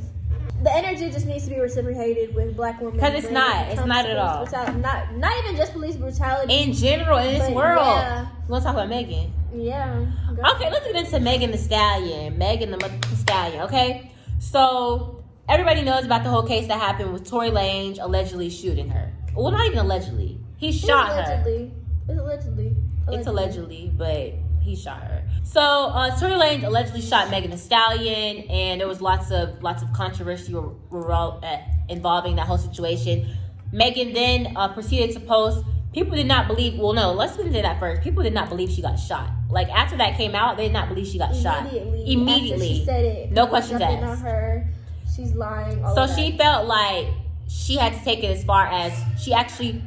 The 0.64 0.74
energy 0.74 1.12
just 1.12 1.26
needs 1.26 1.44
to 1.44 1.50
be 1.50 1.60
reciprocated 1.60 2.34
with 2.34 2.56
black 2.56 2.80
women. 2.80 2.96
Because 2.96 3.24
it's 3.24 3.32
not. 3.32 3.68
It's 3.68 3.86
not 3.86 4.06
at 4.06 4.18
all. 4.18 4.44
brutality. 4.44 4.80
Not 4.80 5.16
not 5.18 5.44
even 5.44 5.58
just 5.58 5.74
police 5.74 5.98
brutality. 5.98 6.54
In 6.54 6.74
general, 6.74 7.18
in 7.18 7.38
this 7.38 7.52
world. 7.52 7.86
yeah. 7.86 8.28
To 8.48 8.60
talk 8.62 8.74
about 8.74 8.90
Megan? 8.90 9.34
yeah. 9.56 10.06
Okay, 10.32 10.70
let's 10.72 10.86
get 10.86 10.96
into 10.96 11.20
Megan 11.20 11.52
Thee 11.52 11.58
Stallion. 11.58 12.38
Megan 12.38 12.72
Thee 12.72 13.16
Stallion, 13.16 13.62
okay? 13.64 14.12
So, 14.40 15.24
everybody 15.48 15.82
knows 15.82 16.06
about 16.06 16.24
the 16.24 16.30
whole 16.30 16.44
case 16.44 16.68
that 16.68 16.80
happened 16.80 17.14
with 17.14 17.30
Tory 17.30 17.50
Lanez 17.50 17.98
allegedly 18.02 18.50
shooting 18.50 18.90
her. 18.90 19.14
Well, 19.36 19.52
not 19.52 19.66
even 19.68 19.80
allegedly. 19.80 20.40
He 20.58 20.72
shot 20.72 21.10
her. 21.10 21.24
allegedly. 21.24 21.72
It's 22.10 22.20
allegedly. 22.20 22.76
It's 23.10 23.28
allegedly, 23.28 23.92
but 23.96 24.34
he 24.64 24.76
shot 24.76 25.02
her. 25.04 25.24
So 25.44 25.62
uh, 25.62 26.18
Tory 26.20 26.34
Lanez 26.34 26.64
allegedly 26.64 27.02
shot 27.02 27.30
Megan 27.30 27.52
Thee 27.52 27.58
Stallion, 27.58 28.50
and 28.50 28.80
there 28.82 28.88
was 28.88 29.02
lots 29.02 29.32
of 29.32 29.62
lots 29.62 29.84
of 29.84 29.92
controversy 29.94 30.56
uh, 30.56 31.58
involving 31.90 32.36
that 32.38 32.48
whole 32.48 32.58
situation. 32.58 33.28
Megan 33.72 34.14
then 34.14 34.56
uh, 34.56 34.68
proceeded 34.74 35.14
to 35.14 35.20
post. 35.20 35.66
People 35.94 36.16
did 36.16 36.28
not 36.28 36.48
believe. 36.48 36.80
Well, 36.80 36.94
no, 36.94 37.14
let's 37.14 37.38
get 37.38 37.46
into 37.46 37.62
that 37.62 37.80
first. 37.80 38.02
People 38.02 38.24
did 38.24 38.34
not 38.34 38.50
believe 38.50 38.70
she 38.72 38.82
got 38.82 38.96
shot. 38.98 39.30
Like 39.50 39.70
after 39.70 39.96
that 39.98 40.18
came 40.18 40.34
out, 40.34 40.58
they 40.58 40.64
did 40.66 40.74
not 40.74 40.90
believe 40.90 41.06
she 41.08 41.18
got 41.20 41.32
Immediately. 41.32 42.00
shot. 42.00 42.08
Immediately, 42.08 42.68
she 42.80 42.86
said 42.86 43.06
it. 43.06 43.32
no 43.32 43.46
questions 43.48 43.82
asked. 43.82 44.04
On 44.04 44.18
her, 44.20 44.68
she's 45.16 45.34
lying. 45.34 45.84
all 45.84 45.94
So 45.96 46.04
of 46.04 46.10
that. 46.10 46.18
she 46.18 46.36
felt 46.38 46.68
like 46.68 47.08
she 47.48 47.76
had 47.76 47.94
to 47.94 48.04
take 48.04 48.24
it 48.24 48.32
as 48.36 48.44
far 48.44 48.66
as 48.68 48.92
she 49.22 49.34
actually 49.34 49.84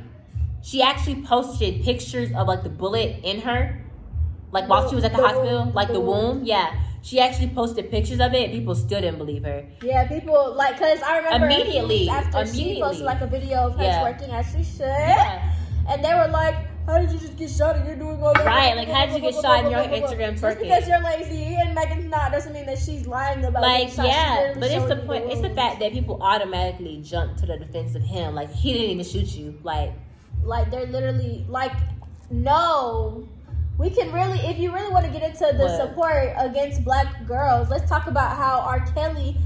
she 0.63 0.83
actually 0.83 1.23
posted 1.23 1.83
pictures 1.85 2.31
of 2.37 2.47
like 2.47 2.63
the 2.63 2.69
bullet 2.69 3.21
in 3.25 3.41
her. 3.41 3.81
Like 4.57 4.69
while 4.71 4.83
The- 4.83 4.89
she 4.91 4.95
was 4.97 5.05
at 5.05 5.13
the, 5.13 5.19
the 5.23 5.29
hospital, 5.29 5.73
like 5.75 5.89
the 5.89 5.95
the, 5.95 6.01
wound. 6.01 6.39
womb. 6.41 6.47
Yeah. 6.47 6.69
She 7.03 7.21
actually 7.21 7.51
posted 7.61 7.89
pictures 7.91 8.21
of 8.27 8.35
it. 8.35 8.51
People 8.51 8.75
still 8.75 9.01
didn't 9.01 9.19
believe 9.19 9.45
her. 9.45 9.61
Yeah, 9.91 10.09
people 10.09 10.55
like 10.57 10.75
because 10.79 11.01
I 11.03 11.19
remember 11.19 11.47
Immediately, 11.47 12.09
after 12.09 12.45
she 12.47 12.53
immediately. 12.63 12.83
posted 12.83 13.05
like 13.13 13.21
a 13.21 13.27
video 13.37 13.59
of 13.69 13.77
her 13.77 13.85
Yeah. 13.85 14.03
twerking 14.03 14.33
as 14.41 14.47
she 14.53 14.63
should, 14.65 14.87
Yeah. 14.89 15.53
and 15.91 15.99
they 16.05 16.13
were 16.21 16.27
like, 16.41 16.57
"How 16.87 16.99
did 16.99 17.13
you 17.13 17.19
just 17.27 17.37
get 17.37 17.49
shot 17.59 17.77
and 17.77 17.87
you're 17.87 17.95
doing 18.05 18.21
all 18.21 18.33
that?" 18.35 18.45
Right, 18.45 18.75
like, 18.81 18.89
how 18.89 19.07
did 19.07 19.15
you 19.15 19.21
get 19.29 19.35
shot 19.41 19.61
and 19.61 19.71
you're 19.71 19.85
on 19.87 19.91
Instagram 20.01 20.33
Just 20.41 20.59
because 20.59 20.89
you're 20.89 21.05
lazy 21.13 21.55
and 21.63 21.75
Megan's 21.77 22.11
not 22.17 22.33
doesn't 22.33 22.53
mean 22.53 22.67
that 22.67 22.79
she's 22.87 23.07
lying 23.07 23.45
about 23.45 23.63
Like, 23.63 23.89
shot. 23.91 24.07
Yeah, 24.07 24.55
but 24.59 24.69
it's 24.77 24.87
the 24.87 24.97
point. 25.09 25.31
It's 25.31 25.43
the 25.49 25.55
fact 25.61 25.79
that 25.83 25.93
people 25.93 26.17
automatically 26.21 26.97
jump 27.13 27.37
to 27.41 27.47
the 27.47 27.57
defense 27.57 27.95
of 27.95 28.03
him. 28.03 28.35
Like 28.35 28.51
he 28.53 28.73
didn't 28.73 28.91
even 28.95 29.05
shoot 29.13 29.31
you. 29.37 29.55
Like 29.63 29.93
like 30.43 30.73
they're 30.73 30.87
literally 30.97 31.47
like 31.49 31.73
no 32.31 33.29
we 33.79 33.91
can 33.91 34.13
really 34.13 34.39
if 34.41 34.59
you 34.59 34.73
really 34.73 34.91
want 34.93 35.05
to 35.05 35.11
get 35.11 35.23
into 35.23 35.47
the 35.57 35.65
What? 35.65 35.81
support 35.81 36.33
against 36.39 36.85
black 36.85 37.27
girls 37.27 37.69
let's 37.71 37.89
talk 37.89 38.07
about 38.07 38.37
how 38.37 38.61
R. 38.61 38.81
Kelly 38.95 39.37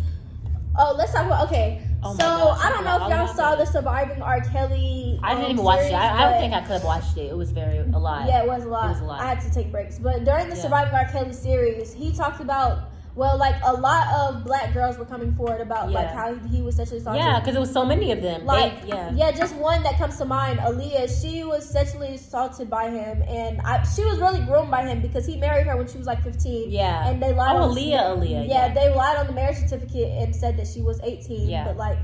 oh 0.79 0.95
let's 0.97 1.13
talk 1.13 1.27
about 1.27 1.47
okay 1.49 1.83
Oh 2.03 2.13
so 2.15 2.19
gosh, 2.19 2.65
i 2.65 2.71
don't 2.71 2.85
know 2.85 3.05
if 3.05 3.11
y'all 3.11 3.35
saw 3.35 3.57
the 3.57 3.67
surviving 3.67 4.23
R. 4.23 4.41
Kelly 4.41 5.19
I 5.23 5.35
didn't 5.35 5.45
um, 5.47 5.51
even 5.53 5.65
watch 5.65 5.81
it. 5.81 5.93
I, 5.93 6.17
I 6.27 6.31
don't 6.31 6.41
think 6.41 6.55
I 6.55 6.61
could 6.63 6.71
have 6.81 6.85
watched 6.85 7.17
it. 7.19 7.27
It 7.31 7.37
was 7.37 7.51
very 7.51 7.79
a 7.79 7.99
lot. 7.99 8.27
yeah, 8.27 8.43
it 8.43 8.49
was 8.49 8.65
a 8.65 8.69
lot. 8.69 8.87
It 8.87 8.93
was 8.93 9.01
a 9.01 9.05
lot. 9.05 9.21
I 9.21 9.27
had 9.27 9.41
to 9.43 9.51
take 9.53 9.71
breaks. 9.71 9.99
But 9.99 10.25
during 10.25 10.49
the 10.49 10.57
Yeah. 10.57 10.63
Surviving 10.63 10.95
R. 10.95 11.05
Kelly 11.13 11.35
series, 11.35 11.93
he 11.93 12.11
talked 12.11 12.41
about 12.41 12.90
well, 13.21 13.37
like 13.47 13.57
a 13.65 13.75
lot 13.89 14.07
of 14.21 14.45
black 14.45 14.73
girls 14.73 14.97
were 15.01 15.05
coming 15.05 15.33
forward 15.39 15.61
about 15.61 15.91
like 15.99 16.11
how 16.21 16.29
he 16.53 16.63
was 16.63 16.75
sexually 16.77 17.01
assaulted. 17.01 17.23
Yeah, 17.23 17.39
because 17.39 17.55
it 17.55 17.61
was 17.67 17.71
so 17.79 17.85
many 17.85 18.13
of 18.13 18.23
them. 18.23 18.47
Like 18.47 18.81
They- 18.83 18.89
yeah. 18.89 19.11
yeah. 19.21 19.31
just 19.43 19.55
one 19.57 19.83
that 19.87 19.99
comes 19.99 20.17
to 20.21 20.25
mind, 20.25 20.59
Aaliyah. 20.59 21.07
She 21.21 21.45
was 21.45 21.63
sexually 21.69 22.15
assaulted 22.15 22.71
by 22.79 22.85
him, 22.99 23.17
and 23.41 23.61
I, 23.61 23.83
she 23.95 24.03
was 24.11 24.19
really 24.25 24.41
groomed 24.49 24.71
by 24.71 24.83
him 24.91 25.03
because 25.07 25.27
he 25.31 25.37
married 25.37 25.67
her 25.67 25.77
when 25.77 25.87
she 25.93 25.99
was 25.99 26.07
like 26.13 26.23
fifteen. 26.23 26.71
Yeah. 26.71 27.07
and 27.09 27.23
they 27.23 27.33
lied. 27.35 27.57
Oh, 27.57 27.65
on 27.69 27.75
the- 27.75 27.81
Aaliyah, 27.83 28.05
Aaliyah, 28.17 28.49
Yeah, 28.49 28.67
yeah. 28.69 28.75
they 28.79 28.89
lied 29.01 29.17
on 29.19 29.27
the 29.27 29.37
marriage 29.41 29.59
certificate 29.65 30.11
and 30.23 30.35
said 30.43 30.57
that 30.59 30.67
she 30.73 30.81
was 30.81 30.99
eighteen. 31.11 31.47
Yeah. 31.55 31.65
but 31.67 31.77
like 31.77 31.99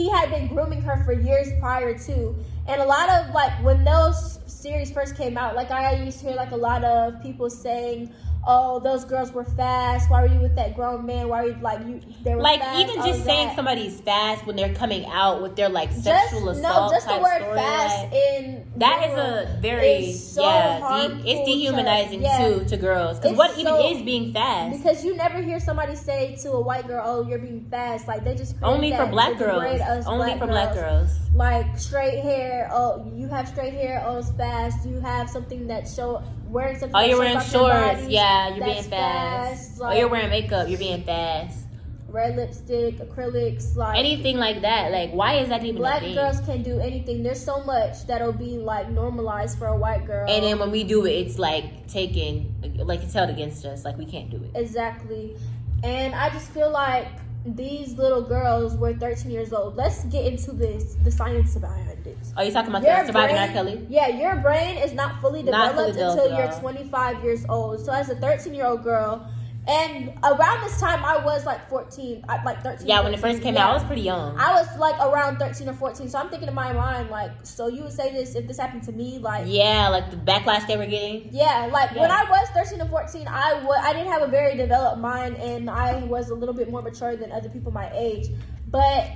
he 0.00 0.08
had 0.16 0.30
been 0.30 0.46
grooming 0.52 0.80
her 0.88 0.96
for 1.04 1.12
years 1.12 1.48
prior 1.60 1.92
to, 2.08 2.34
and 2.70 2.80
a 2.80 2.88
lot 2.96 3.08
of 3.16 3.20
like 3.40 3.52
when 3.62 3.84
those 3.84 4.38
series 4.46 4.90
first 4.90 5.12
came 5.20 5.36
out, 5.36 5.54
like 5.54 5.70
I 5.70 6.02
used 6.08 6.18
to 6.20 6.28
hear 6.28 6.36
like 6.44 6.52
a 6.52 6.62
lot 6.70 6.82
of 6.82 7.22
people 7.22 7.50
saying. 7.50 8.00
Oh, 8.44 8.80
those 8.80 9.04
girls 9.04 9.30
were 9.30 9.44
fast. 9.44 10.10
Why 10.10 10.22
were 10.22 10.28
you 10.28 10.40
with 10.40 10.56
that 10.56 10.74
grown 10.74 11.06
man? 11.06 11.28
Why 11.28 11.42
were 11.42 11.48
you 11.50 11.62
like 11.62 11.86
you? 11.86 12.00
They 12.24 12.34
were 12.34 12.42
like 12.42 12.60
fast, 12.60 12.80
even 12.80 12.96
just 13.06 13.24
saying 13.24 13.48
that 13.48 13.56
somebody's 13.56 14.00
fast 14.00 14.44
when 14.46 14.56
they're 14.56 14.74
coming 14.74 15.06
out 15.06 15.42
with 15.42 15.54
their 15.54 15.68
like 15.68 15.90
just 15.90 16.04
sexual 16.04 16.48
assault 16.48 16.90
no, 16.90 16.96
just 16.96 17.06
the 17.06 17.18
word 17.18 17.40
story, 17.40 17.56
fast 17.56 18.02
like, 18.04 18.12
in 18.12 18.72
that 18.76 19.08
is 19.08 19.18
a 19.18 19.58
very 19.60 20.12
so 20.12 20.42
yeah. 20.42 21.08
De- 21.08 21.30
it's 21.30 21.40
to- 21.40 21.44
dehumanizing 21.46 22.22
yeah. 22.22 22.38
too 22.38 22.64
to 22.64 22.76
girls 22.76 23.20
because 23.20 23.36
what 23.36 23.52
even 23.58 23.74
so- 23.74 23.94
is 23.94 24.02
being 24.02 24.32
fast? 24.32 24.76
because 24.76 25.04
you 25.04 25.14
never 25.16 25.40
hear 25.40 25.60
somebody 25.60 25.94
say 25.94 26.36
to 26.42 26.50
a 26.50 26.60
white 26.60 26.88
girl, 26.88 27.02
"Oh, 27.04 27.28
you're 27.28 27.38
being 27.38 27.64
fast." 27.70 28.08
Like 28.08 28.24
they 28.24 28.34
just 28.34 28.56
Only 28.62 28.90
for 28.90 29.06
black 29.06 29.38
girls. 29.38 30.04
Only 30.06 30.36
for 30.38 30.48
black 30.48 30.74
girls. 30.74 31.10
Like 31.32 31.78
straight 31.78 32.20
hair. 32.20 32.68
Oh, 32.72 33.10
you 33.14 33.28
have 33.28 33.46
straight 33.48 33.72
hair. 33.72 34.02
Oh, 34.04 34.18
it's 34.18 34.32
fast. 34.32 34.84
You 34.86 34.98
have 35.00 35.30
something 35.30 35.68
that 35.68 35.88
show 35.88 36.22
wearing 36.52 36.78
something. 36.78 36.94
Oh, 36.94 37.00
you're 37.00 37.18
wearing 37.18 37.40
shorts. 37.40 38.06
Yeah, 38.08 38.54
you're 38.54 38.64
being 38.64 38.82
fast. 38.82 39.78
fast, 39.78 39.80
oh, 39.82 39.92
you're 39.92 40.08
wearing 40.08 40.30
makeup. 40.30 40.68
You're 40.68 40.78
being 40.78 41.02
fast. 41.02 41.66
red 42.08 42.36
lipstick, 42.36 42.98
acrylics, 42.98 43.74
like 43.74 43.98
Anything 43.98 44.36
like 44.36 44.60
that. 44.62 44.92
Like, 44.92 45.12
why 45.12 45.34
is 45.34 45.48
that 45.48 45.64
even 45.64 45.76
a 45.76 45.78
Black 45.78 46.02
girls 46.02 46.40
can 46.40 46.62
do 46.62 46.78
anything. 46.78 47.22
There's 47.22 47.42
so 47.42 47.64
much 47.64 48.06
that'll 48.06 48.34
be 48.34 48.58
like 48.58 48.90
normalized 48.90 49.58
for 49.58 49.66
a 49.66 49.76
white 49.76 50.06
girl. 50.06 50.28
and 50.28 50.44
then 50.44 50.58
when 50.58 50.70
we 50.70 50.84
do 50.84 51.06
it, 51.06 51.12
it's 51.12 51.38
like 51.38 51.88
taken, 51.88 52.54
like 52.76 53.02
it's 53.02 53.14
held 53.14 53.30
against 53.30 53.64
us. 53.64 53.84
Like 53.84 53.96
we 53.96 54.04
can't 54.04 54.30
do 54.30 54.36
it. 54.36 54.50
Exactly. 54.54 55.36
And 55.82 56.14
I 56.14 56.28
just 56.30 56.50
feel 56.50 56.70
like 56.70 57.08
these 57.44 57.94
little 57.94 58.22
girls 58.22 58.76
were 58.76 58.94
13 58.94 59.30
years 59.30 59.52
old. 59.52 59.76
Let's 59.76 60.04
get 60.04 60.26
into 60.26 60.52
this, 60.52 60.96
the 61.02 61.10
science 61.10 61.56
behind 61.56 62.06
it. 62.06 62.18
Are 62.36 62.44
you 62.44 62.52
talking 62.52 62.70
about 62.70 62.82
Your 62.84 63.04
surviving 63.04 63.36
R. 63.36 63.48
Kelly? 63.48 63.84
Yeah, 63.88 64.08
your 64.08 64.36
brain 64.36 64.78
is 64.78 64.92
not 64.92 65.20
fully 65.20 65.42
Not 65.42 65.70
developed 65.70 65.98
fully 65.98 66.22
until 66.22 66.38
you're 66.38 66.60
25 66.60 67.24
years 67.24 67.44
old. 67.48 67.84
So 67.84 67.92
as 67.92 68.10
a 68.10 68.16
13 68.16 68.54
year 68.54 68.66
old 68.66 68.84
girl, 68.84 69.26
and 69.66 70.12
around 70.24 70.60
this 70.62 70.80
time 70.80 71.04
I 71.04 71.24
was 71.24 71.46
like 71.46 71.68
14, 71.68 72.24
like 72.44 72.62
13. 72.64 72.86
Yeah, 72.86 73.00
when 73.00 73.14
it 73.14 73.20
first 73.20 73.42
came 73.42 73.54
yeah. 73.54 73.66
out, 73.66 73.70
I 73.70 73.74
was 73.74 73.84
pretty 73.84 74.02
young. 74.02 74.36
I 74.38 74.60
was 74.60 74.66
like 74.76 74.98
around 74.98 75.38
13 75.38 75.68
or 75.68 75.74
14. 75.74 76.08
So 76.08 76.18
I'm 76.18 76.28
thinking 76.30 76.48
in 76.48 76.54
my 76.54 76.72
mind, 76.72 77.10
like, 77.10 77.30
so 77.44 77.68
you 77.68 77.84
would 77.84 77.92
say 77.92 78.12
this 78.12 78.34
if 78.34 78.48
this 78.48 78.58
happened 78.58 78.82
to 78.84 78.92
me, 78.92 79.18
like, 79.18 79.44
yeah, 79.46 79.88
like 79.88 80.10
the 80.10 80.16
backlash 80.16 80.66
they 80.66 80.76
were 80.76 80.86
getting. 80.86 81.28
yeah, 81.30 81.68
like 81.70 81.94
when 81.94 82.10
I 82.10 82.24
was 82.24 82.48
13 82.54 82.80
to 82.80 82.86
14, 82.86 83.28
I 83.28 83.62
wa- 83.64 83.80
I 83.80 83.92
didn't 83.92 84.10
have 84.10 84.22
a 84.22 84.26
very 84.26 84.56
developed 84.56 84.98
mind 84.98 85.36
and 85.36 85.70
I 85.70 86.02
was 86.04 86.30
a 86.30 86.34
little 86.34 86.54
bit 86.54 86.68
more 86.68 86.82
mature 86.82 87.14
than 87.14 87.30
other 87.30 87.48
people 87.48 87.70
my 87.70 87.88
age. 87.94 88.30
But 88.68 89.10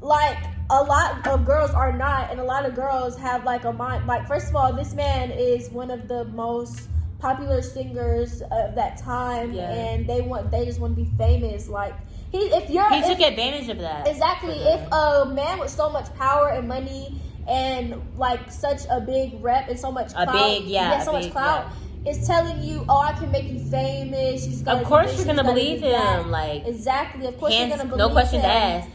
like 0.00 0.38
a 0.70 0.82
lot 0.82 1.26
of 1.26 1.44
girls 1.44 1.72
are 1.72 1.92
not 1.92 2.30
and 2.30 2.38
a 2.38 2.44
lot 2.44 2.64
of 2.64 2.74
girls 2.74 3.18
have 3.18 3.44
like 3.44 3.64
a 3.64 3.72
mind 3.72 4.06
like 4.06 4.26
first 4.26 4.48
of 4.48 4.56
all, 4.56 4.72
this 4.72 4.94
man 4.94 5.30
is 5.30 5.68
one 5.70 5.90
of 5.90 6.06
the 6.06 6.24
most 6.26 6.88
popular 7.20 7.60
singers 7.62 8.42
of 8.50 8.74
that 8.74 8.96
time 8.98 9.52
Yeah. 9.52 9.70
and 9.70 10.06
they 10.08 10.20
want 10.22 10.50
they 10.50 10.64
just 10.64 10.80
want 10.80 10.96
to 10.96 11.02
be 11.04 11.10
famous 11.18 11.68
like 11.68 11.94
he 12.32 12.38
if 12.38 12.70
you're 12.70 12.88
He 12.88 12.98
if, 13.00 13.06
took 13.06 13.20
advantage 13.20 13.68
of 13.68 13.78
that. 13.80 14.06
Exactly. 14.08 14.54
If 14.54 14.80
a 14.92 15.26
man 15.26 15.58
with 15.58 15.70
so 15.70 15.90
much 15.90 16.12
power 16.14 16.48
and 16.48 16.66
money 16.68 17.20
and 17.48 18.00
like 18.16 18.50
such 18.50 18.82
a 18.88 19.00
big 19.00 19.42
rep 19.42 19.68
and 19.68 19.78
so 19.78 19.90
much 19.90 20.12
A 20.16 20.26
big- 20.30 20.64
yeah, 20.64 21.02
so 21.02 21.12
much 21.12 21.24
big- 21.24 21.32
clout, 21.32 21.66
is 22.06 22.26
telling 22.26 22.62
you, 22.62 22.84
"Oh, 22.88 22.98
I 22.98 23.12
can 23.12 23.30
make 23.30 23.44
you 23.50 23.58
famous." 23.58 24.44
She's 24.44 24.66
Of 24.66 24.84
course 24.84 25.16
you're 25.16 25.26
gonna 25.26 25.44
believe 25.44 25.82
him. 25.82 26.30
Like, 26.30 26.66
exactly. 26.66 27.26
Of 27.26 27.38
course 27.38 27.52
you're 27.52 27.68
gonna 27.68 27.84
believe 27.84 27.92
him. 27.92 27.98
no 27.98 28.08
questions 28.10 28.42
him. 28.42 28.50
asked. 28.50 28.88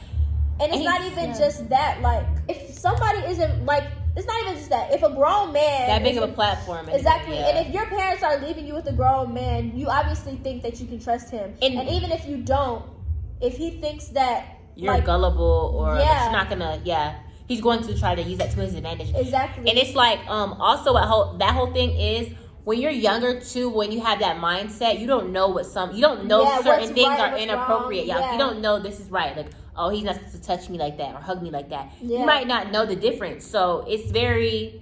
And 0.59 0.67
it's 0.69 0.75
And 0.77 0.85
not 0.85 1.01
even 1.05 1.25
yeah. 1.31 1.37
just 1.37 1.69
that. 1.69 2.01
Like, 2.01 2.25
if 2.47 2.73
somebody 2.73 3.19
isn't 3.27 3.65
like, 3.65 3.83
it's 4.15 4.25
not 4.27 4.41
even 4.43 4.55
just 4.55 4.69
that. 4.69 4.93
If 4.93 5.03
a 5.03 5.09
grown 5.13 5.51
man 5.53 5.87
That 5.87 6.03
big 6.03 6.15
is 6.15 6.23
of 6.23 6.29
a 6.29 6.33
platform. 6.33 6.87
Exactly. 6.89 7.35
yeah. 7.35 7.49
And 7.49 7.67
if 7.67 7.73
your 7.73 7.85
parents 7.87 8.23
are 8.23 8.37
leaving 8.39 8.65
you 8.67 8.73
with 8.73 8.87
a 8.87 8.93
grown 8.93 9.33
man, 9.33 9.75
you 9.77 9.87
obviously 9.87 10.35
think 10.37 10.63
that 10.63 10.79
you 10.79 10.87
can 10.87 10.99
trust 10.99 11.29
him. 11.31 11.53
And- 11.61 11.79
And, 11.79 11.89
even 11.89 12.11
if 12.11 12.25
you 12.27 12.37
don't, 12.37 12.83
if 13.41 13.57
he 13.57 13.71
thinks 13.81 14.07
that 14.09 14.45
you're 14.75 14.93
like, 14.93 15.05
gullible 15.05 15.75
or 15.77 15.97
Yeah. 15.97 16.23
you're 16.23 16.31
not 16.31 16.49
gonna, 16.49 16.79
yeah, 16.83 17.15
he's 17.47 17.61
going 17.61 17.81
to 17.83 17.97
try 17.99 18.15
to 18.15 18.21
use 18.21 18.37
that 18.39 18.51
to 18.51 18.59
his 18.61 18.73
advantage. 18.75 19.11
exactly. 19.15 19.69
And 19.69 19.77
it's 19.77 19.95
like, 19.95 20.19
um, 20.29 20.53
also 20.61 20.93
that 20.93 21.05
whole 21.05 21.33
that 21.37 21.53
whole 21.53 21.71
thing 21.73 21.91
is 21.91 22.29
when 22.63 22.79
you're 22.81 22.91
younger 22.91 23.39
too, 23.39 23.69
when 23.69 23.91
you 23.91 24.01
have 24.01 24.19
that 24.19 24.37
mindset, 24.37 24.99
you 24.99 25.07
don't 25.07 25.31
know 25.31 25.49
what 25.49 25.65
some 25.65 25.93
you 25.93 26.01
don't 26.01 26.25
know 26.25 26.43
Yeah, 26.43 26.61
certain 26.63 26.93
things 26.93 27.07
right, 27.09 27.33
are 27.33 27.37
inappropriate. 27.37 28.07
wrong, 28.07 28.19
yeah. 28.21 28.31
you 28.33 28.37
don't 28.39 28.59
know 28.61 28.79
this 28.79 28.99
is 28.99 29.09
right. 29.11 29.35
Like, 29.37 29.47
oh, 29.77 29.89
he's 29.89 30.03
not 30.03 30.15
supposed 30.15 30.35
to 30.35 30.41
touch 30.41 30.69
me 30.69 30.77
like 30.77 30.97
that 30.97 31.13
or 31.15 31.19
hug 31.19 31.41
me 31.41 31.49
like 31.51 31.69
that. 31.69 31.91
Yeah. 32.01 32.19
You 32.19 32.25
might 32.25 32.47
not 32.47 32.71
know 32.71 32.85
the 32.85 32.95
difference. 32.95 33.45
So 33.45 33.85
it's 33.87 34.09
very 34.11 34.81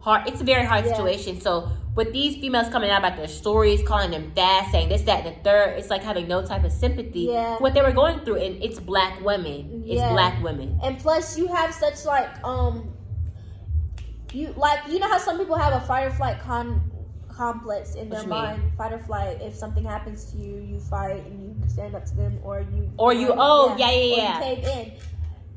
hard. 0.00 0.28
It's 0.28 0.40
a 0.40 0.44
very 0.44 0.64
hard 0.64 0.84
Yeah. 0.84 0.92
situation. 0.92 1.40
So 1.40 1.68
with 1.94 2.12
these 2.12 2.34
females 2.36 2.68
coming 2.68 2.90
out 2.90 2.98
about 2.98 3.16
their 3.16 3.28
stories, 3.28 3.82
calling 3.86 4.10
them 4.10 4.32
fast, 4.34 4.72
saying 4.72 4.88
this, 4.88 5.02
that, 5.02 5.24
and 5.24 5.36
the 5.36 5.40
third, 5.44 5.78
it's 5.78 5.88
like 5.90 6.02
having 6.02 6.26
no 6.26 6.44
type 6.44 6.64
of 6.64 6.72
sympathy. 6.72 7.28
Yeah. 7.30 7.56
for 7.56 7.62
What 7.62 7.74
they 7.74 7.82
were 7.82 7.92
going 7.92 8.20
through, 8.24 8.36
and 8.36 8.62
it's 8.62 8.80
black 8.80 9.20
women. 9.24 9.84
It's 9.86 10.02
black 10.12 10.42
women. 10.42 10.78
and 10.82 10.98
plus 10.98 11.38
you 11.38 11.46
have 11.46 11.72
such 11.72 12.04
like 12.04 12.28
um 12.44 12.92
you 14.32 14.52
like 14.56 14.80
you 14.88 14.98
know 14.98 15.08
how 15.08 15.18
some 15.18 15.38
people 15.38 15.54
have 15.56 15.72
a 15.80 15.86
fight 15.86 16.06
or 16.06 16.10
flight 16.10 16.40
con 16.40 16.90
complex 17.36 17.94
in 17.94 18.08
What 18.08 18.10
their 18.10 18.22
you 18.22 18.28
mean? 18.30 18.38
mind 18.42 18.62
fight 18.78 18.92
or 18.92 18.98
flight 18.98 19.38
if 19.42 19.54
something 19.54 19.84
happens 19.84 20.24
to 20.32 20.36
you 20.36 20.56
you 20.60 20.78
fight 20.80 21.24
and 21.26 21.40
you 21.42 21.68
stand 21.68 21.94
up 21.94 22.04
to 22.06 22.14
them 22.14 22.38
or 22.42 22.60
you 22.60 22.90
Or 22.98 23.12
you- 23.12 23.34
oh, 23.36 23.74
yeah, 23.78 23.90
yeah, 23.90 24.16
yeah. 24.16 24.38
you 24.38 24.56
cave 24.56 24.64
in 24.76 24.92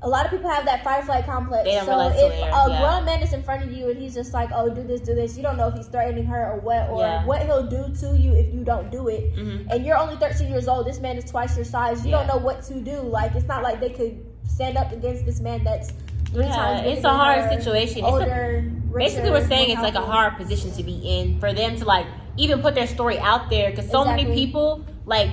a 0.03 0.07
lot 0.07 0.25
of 0.25 0.29
people 0.31 0.47
have 0.47 0.63
that 0.65 0.83
fight 0.83 0.99
or 1.01 1.05
flight 1.07 1.25
complex 1.25 1.67
so 1.85 1.99
if 2.09 2.33
a 2.33 2.37
yeah. 2.39 2.79
grown 2.81 3.03
man 3.05 3.19
is 3.23 3.33
in 3.33 3.41
front 3.41 3.63
of 3.63 3.71
you 3.71 3.89
and 3.89 3.97
he's 3.99 4.13
just 4.13 4.31
like 4.31 4.49
oh 4.53 4.69
do 4.73 4.83
this 4.83 5.01
do 5.01 5.15
this 5.15 5.35
you 5.35 5.41
don't 5.41 5.57
know 5.57 5.67
if 5.69 5.73
he's 5.73 5.87
threatening 5.87 6.23
her 6.25 6.51
or 6.51 6.59
what 6.59 6.87
or 6.89 7.01
Yeah. 7.01 7.25
what 7.25 7.41
he'll 7.41 7.65
do 7.67 7.83
to 8.01 8.15
you 8.15 8.31
if 8.33 8.53
you 8.53 8.63
don't 8.63 8.91
do 8.91 9.07
it 9.07 9.35
Mhm. 9.35 9.65
and 9.71 9.83
you're 9.85 9.97
only 9.97 10.15
13 10.17 10.49
years 10.51 10.67
old 10.67 10.85
this 10.85 10.99
man 10.99 11.17
is 11.17 11.25
twice 11.25 11.55
your 11.55 11.65
size 11.65 12.05
you 12.05 12.11
Yeah. 12.11 12.17
don't 12.17 12.27
know 12.27 12.37
what 12.37 12.61
to 12.65 12.75
do 12.79 12.99
like 13.01 13.33
it's 13.33 13.47
not 13.47 13.63
like 13.63 13.79
they 13.79 13.89
could 13.89 14.23
stand 14.47 14.77
up 14.77 14.91
against 14.91 15.25
this 15.25 15.39
man 15.39 15.63
that's 15.63 15.91
three 16.31 16.45
Yeah, 16.45 16.55
times. 16.55 16.87
it's 16.87 17.03
a 17.03 17.09
hard 17.09 17.49
situation. 17.49 17.99
It's 17.99 18.07
a- 18.07 18.11
Older, 18.11 18.71
Basically, 18.95 19.29
we're 19.29 19.47
saying 19.47 19.69
it's 19.69 19.81
like 19.81 19.95
a 19.95 20.01
hard 20.01 20.37
position 20.37 20.71
to 20.71 20.83
be 20.83 20.95
in 21.07 21.39
for 21.39 21.53
them 21.53 21.75
to 21.77 21.85
like 21.85 22.07
even 22.37 22.61
put 22.61 22.73
their 22.73 22.87
story 22.87 23.19
out 23.19 23.49
there 23.49 23.69
because 23.69 23.89
so 23.91 24.03
many 24.05 24.25
people 24.33 24.85
like. 25.05 25.29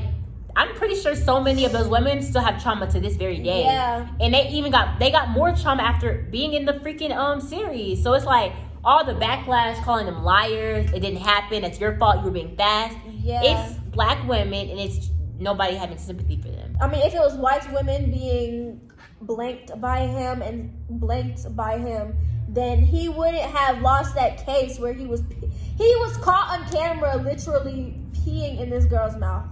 I'm 0.56 0.72
pretty 0.76 0.94
sure 0.94 1.16
so 1.16 1.40
many 1.40 1.64
of 1.64 1.72
those 1.72 1.88
women 1.88 2.22
still 2.22 2.40
have 2.40 2.62
trauma 2.62 2.86
to 2.92 3.00
this 3.00 3.16
very 3.16 3.38
day. 3.38 3.62
Yeah. 3.64 4.06
And 4.20 4.32
they 4.32 4.46
even 4.50 4.70
got 4.70 5.00
they 5.00 5.10
got 5.10 5.30
more 5.30 5.52
trauma 5.52 5.82
after 5.82 6.28
being 6.30 6.52
in 6.54 6.64
the 6.64 6.74
freaking 6.74 7.10
um 7.10 7.40
series. 7.40 8.00
So 8.04 8.12
it's 8.12 8.24
like 8.24 8.52
all 8.84 9.04
the 9.04 9.14
backlash 9.14 9.82
calling 9.82 10.06
them 10.06 10.22
liars, 10.22 10.86
it 10.92 11.00
didn't 11.00 11.22
happen, 11.22 11.64
it's 11.64 11.80
your 11.80 11.96
fault, 11.98 12.18
you 12.18 12.22
were 12.26 12.30
being 12.30 12.54
fast. 12.56 12.96
Yeah. 13.10 13.40
It's 13.42 13.78
black 13.96 14.28
women 14.28 14.68
and 14.70 14.78
it's 14.78 15.10
nobody 15.40 15.74
having 15.74 15.98
sympathy 15.98 16.36
for 16.36 16.48
them. 16.52 16.76
I 16.80 16.86
mean, 16.86 17.00
if 17.04 17.12
it 17.14 17.18
was 17.18 17.34
white 17.34 17.66
women 17.72 18.12
being 18.12 18.92
blanked 19.20 19.80
by 19.80 20.06
him 20.06 20.42
and 20.42 20.72
blanked 20.88 21.54
by 21.56 21.78
him, 21.78 22.16
then 22.48 22.80
he 22.82 23.08
wouldn't 23.08 23.42
have 23.50 23.80
lost 23.80 24.14
that 24.14 24.44
case 24.44 24.78
where 24.78 24.92
he 24.92 25.06
was 25.06 25.22
he 25.78 25.94
was 25.96 26.16
caught 26.18 26.58
on 26.60 26.70
camera 26.70 27.16
literally 27.16 27.98
peeing 28.12 28.60
in 28.60 28.70
this 28.70 28.84
girl's 28.84 29.16
mouth. 29.16 29.44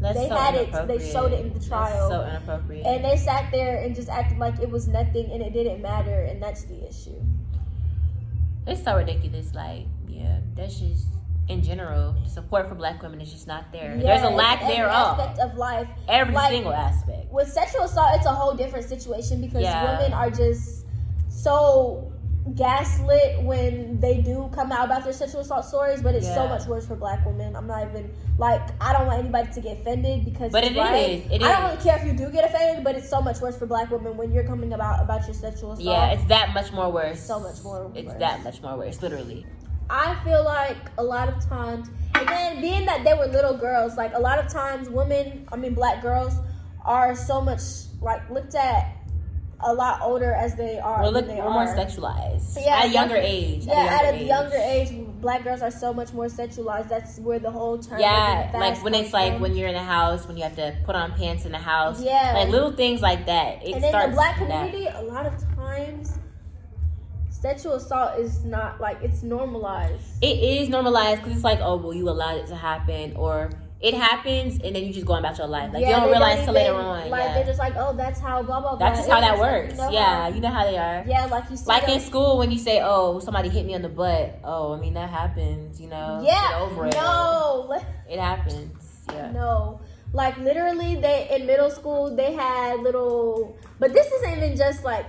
That's 0.00 0.16
They 0.18 0.28
so 0.28 0.34
had 0.34 0.54
it- 0.54 0.88
they 0.88 0.98
showed 1.12 1.32
it 1.32 1.40
in 1.40 1.48
the 1.48 1.54
That's 1.54 1.68
trial. 1.68 2.08
so 2.08 2.22
inappropriate. 2.24 2.86
And 2.86 3.04
they 3.04 3.16
sat 3.16 3.50
there 3.52 3.82
and 3.82 3.94
just 3.94 4.08
acted 4.08 4.38
like 4.38 4.58
it 4.60 4.70
was 4.70 4.88
nothing 4.88 5.30
and 5.30 5.42
it 5.42 5.52
didn't 5.52 5.82
matter, 5.82 6.22
and 6.22 6.42
that's 6.42 6.64
the 6.64 6.86
issue. 6.88 7.20
It's 8.66 8.82
so 8.82 8.96
ridiculous. 8.96 9.54
Like, 9.54 9.86
yeah, 10.08 10.40
that's 10.54 10.78
just 10.80 11.06
in 11.50 11.62
general, 11.62 12.14
support 12.26 12.68
for 12.68 12.74
black 12.76 13.02
women 13.02 13.20
is 13.20 13.30
just 13.32 13.46
not 13.48 13.72
there. 13.72 13.98
There's 13.98 14.22
a 14.22 14.28
lack 14.30 14.56
it's 14.60 14.64
every 14.70 14.76
thereof. 14.76 15.18
aspect 15.18 15.38
of 15.40 15.56
life. 15.56 15.88
Every 16.08 16.34
like- 16.34 16.50
single 16.50 16.72
aspect. 16.72 17.32
With 17.32 17.48
sexual 17.52 17.82
assault, 17.82 18.10
it's 18.16 18.26
a 18.26 18.30
whole 18.32 18.54
different 18.54 18.86
situation 18.88 19.40
because 19.40 19.62
Yeah. 19.62 19.96
women 19.98 20.12
are 20.12 20.30
just 20.30 20.86
so 21.28 22.12
gaslit 22.56 23.42
when 23.42 24.00
they 24.00 24.16
do 24.18 24.48
come 24.54 24.72
out 24.72 24.86
about 24.86 25.04
their 25.04 25.12
sexual 25.12 25.40
assault 25.42 25.64
stories, 25.64 26.00
but 26.02 26.14
it's 26.14 26.26
so 26.26 26.48
much 26.48 26.66
worse 26.66 26.86
for 26.86 26.96
black 26.96 27.24
women. 27.26 27.54
I'm 27.54 27.66
not 27.66 27.86
even 27.88 28.10
like 28.38 28.62
I 28.80 28.92
don't 28.94 29.06
want 29.06 29.18
anybody 29.20 29.52
to 29.52 29.60
get 29.60 29.78
offended 29.80 30.24
because 30.24 30.50
But 30.50 30.64
it's 30.64 30.74
it 30.74 30.78
right. 30.78 31.10
is, 31.26 31.30
it 31.30 31.42
I 31.42 31.52
don't 31.52 31.70
really 31.70 31.82
care 31.82 31.96
if 31.98 32.04
you 32.06 32.12
do 32.14 32.30
get 32.32 32.44
offended, 32.46 32.82
but 32.82 32.94
it's 32.94 33.08
so 33.08 33.20
much 33.20 33.40
worse 33.40 33.58
for 33.58 33.66
black 33.66 33.90
women 33.90 34.16
when 34.16 34.32
you're 34.32 34.46
coming 34.46 34.72
about 34.72 35.02
about 35.02 35.26
your 35.26 35.34
sexual 35.34 35.72
assault. 35.72 35.86
Yeah, 35.86 36.12
it's 36.12 36.24
that 36.28 36.54
much 36.54 36.72
more 36.72 36.90
worse. 36.90 37.20
so 37.20 37.38
much 37.40 37.62
more. 37.62 37.90
It's 37.94 38.08
worse. 38.08 38.18
that 38.18 38.42
much 38.42 38.62
more 38.62 38.76
worse, 38.78 39.02
literally. 39.02 39.46
I 39.90 40.16
feel 40.24 40.44
like 40.44 40.76
a 40.98 41.02
lot 41.02 41.28
of 41.28 41.44
times, 41.48 41.90
again, 42.14 42.60
being 42.60 42.86
that 42.86 43.02
they 43.04 43.14
were 43.14 43.26
little 43.26 43.56
girls, 43.56 43.96
like 43.96 44.14
a 44.14 44.20
lot 44.20 44.38
of 44.38 44.48
times 44.48 44.88
women, 44.88 45.48
I 45.52 45.56
mean 45.56 45.74
black 45.74 46.00
girls, 46.00 46.34
are 46.84 47.14
so 47.14 47.40
much 47.40 47.60
like 48.00 48.28
looked 48.30 48.54
at 48.54 48.96
a 49.62 49.74
lot 49.74 50.00
older 50.00 50.32
as 50.32 50.54
they 50.54 50.78
are. 50.78 51.02
We're, 51.02 51.10
look, 51.10 51.26
they 51.26 51.36
we're 51.36 51.50
more 51.50 51.66
sexualized. 51.66 52.56
Yeah, 52.58 52.78
at 52.78 52.84
a 52.86 52.88
younger 52.88 53.16
younger- 53.16 53.16
age. 53.16 53.66
Yeah, 53.66 53.74
at 53.74 54.04
at 54.04 54.14
a 54.14 54.18
a 54.18 54.24
younger 54.24 54.24
younger 54.24 54.56
age. 54.56 54.90
age, 54.92 55.06
black 55.20 55.44
girls 55.44 55.60
are 55.60 55.70
so 55.70 55.92
much 55.92 56.12
more 56.12 56.26
sexualized. 56.26 56.88
That's 56.88 57.18
where 57.18 57.38
the 57.38 57.50
whole 57.50 57.78
term. 57.78 58.00
Yeah, 58.00 58.50
like 58.54 58.82
when 58.82 58.94
it's 58.94 59.12
like 59.12 59.34
from. 59.34 59.42
when 59.42 59.54
you're 59.56 59.68
in 59.68 59.74
a 59.74 59.84
house, 59.84 60.26
when 60.26 60.36
you 60.36 60.44
have 60.44 60.56
to 60.56 60.76
put 60.84 60.94
on 60.94 61.12
pants 61.12 61.44
in 61.44 61.52
the 61.52 61.58
house. 61.58 62.00
Yeah. 62.02 62.32
Like 62.34 62.48
little 62.48 62.72
things 62.72 63.02
like 63.02 63.26
that. 63.26 63.62
It 63.62 63.74
and 63.74 63.84
in 63.84 63.92
the 63.92 64.08
black 64.14 64.38
from 64.38 64.48
that. 64.48 64.70
community, 64.70 64.96
a 64.96 65.02
lot 65.02 65.26
of 65.26 65.34
times, 65.56 66.18
sexual 67.40 67.74
assault 67.74 68.18
is 68.18 68.44
not 68.44 68.80
like 68.80 68.98
it's 69.02 69.22
normalized. 69.22 70.02
It 70.22 70.38
is 70.38 70.68
normalized 70.68 71.20
because 71.22 71.36
it's 71.36 71.44
like, 71.44 71.60
oh, 71.60 71.76
well, 71.76 71.94
you 71.94 72.08
allowed 72.08 72.38
it 72.38 72.46
to 72.48 72.56
happen, 72.56 73.14
or 73.16 73.50
it 73.80 73.94
happens, 73.94 74.60
and 74.62 74.76
then 74.76 74.84
you 74.84 74.92
just 74.92 75.06
go 75.06 75.14
on 75.14 75.20
about 75.24 75.38
your 75.38 75.46
life. 75.46 75.72
Like 75.72 75.82
you 75.84 75.90
don't 75.90 76.10
realize 76.10 76.44
till 76.44 76.52
later 76.52 76.74
on. 76.74 77.08
Like 77.08 77.22
yeah. 77.22 77.34
they're 77.34 77.46
just 77.46 77.58
like, 77.58 77.74
oh, 77.76 77.94
that's 77.96 78.20
how 78.20 78.42
blah 78.42 78.60
blah 78.60 78.76
blah. 78.76 78.78
That's 78.88 79.00
just 79.00 79.10
how 79.10 79.18
is. 79.18 79.24
that 79.24 79.38
Like, 79.38 79.40
works. 79.40 79.72
you 79.72 79.78
know 79.80 79.90
yeah, 79.90 80.22
how- 80.22 80.28
you 80.28 80.40
know 80.40 80.48
how 80.50 80.64
they 80.64 80.76
are. 80.76 81.04
yeah, 81.06 81.24
like 81.26 81.44
you 81.50 81.56
Like 81.66 81.86
them- 81.86 81.94
in 81.94 82.00
school, 82.00 82.36
when 82.38 82.50
you 82.50 82.58
say, 82.58 82.80
"Oh, 82.82 83.18
somebody 83.20 83.48
hit 83.48 83.64
me 83.64 83.74
on 83.74 83.82
the 83.82 83.88
butt," 83.88 84.38
oh, 84.44 84.74
I 84.74 84.80
mean 84.80 84.94
that 84.94 85.08
happens. 85.08 85.80
You 85.80 85.88
know. 85.88 86.20
Yeah, 86.22 86.48
Get 86.50 86.60
over 86.60 86.86
it. 86.88 86.94
no, 86.94 87.80
It 88.08 88.18
happens. 88.18 88.72
Yeah. 89.08 89.30
no. 89.32 89.80
Like 90.12 90.36
literally, 90.38 90.96
they 90.96 91.28
in 91.30 91.46
middle 91.46 91.70
school 91.70 92.14
they 92.14 92.32
had 92.34 92.80
little, 92.80 93.56
but 93.78 93.92
this 93.94 94.06
isn't 94.12 94.36
even 94.38 94.56
just 94.56 94.84
like 94.84 95.06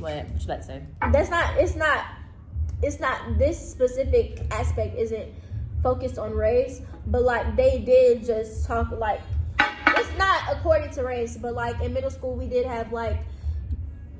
What? 0.00 0.14
What 0.14 0.28
you 0.28 0.44
about 0.44 0.56
to 0.56 0.62
say? 0.62 0.82
that's 1.12 1.30
not. 1.30 1.56
It's 1.58 1.76
not. 1.76 2.04
It's 2.82 3.00
not. 3.00 3.38
This 3.38 3.70
specific 3.70 4.40
aspect 4.50 4.96
isn't 4.96 5.28
focused 5.82 6.18
on 6.18 6.32
race, 6.32 6.82
but 7.06 7.22
like 7.22 7.56
they 7.56 7.78
did 7.78 8.24
just 8.24 8.66
talk 8.66 8.90
like 8.92 9.20
it's 9.58 10.18
not 10.18 10.42
according 10.50 10.90
to 10.92 11.02
race, 11.04 11.36
but 11.36 11.54
like 11.54 11.80
in 11.80 11.92
middle 11.92 12.10
school 12.10 12.34
we 12.34 12.46
did 12.46 12.66
have 12.66 12.92
like. 12.92 13.18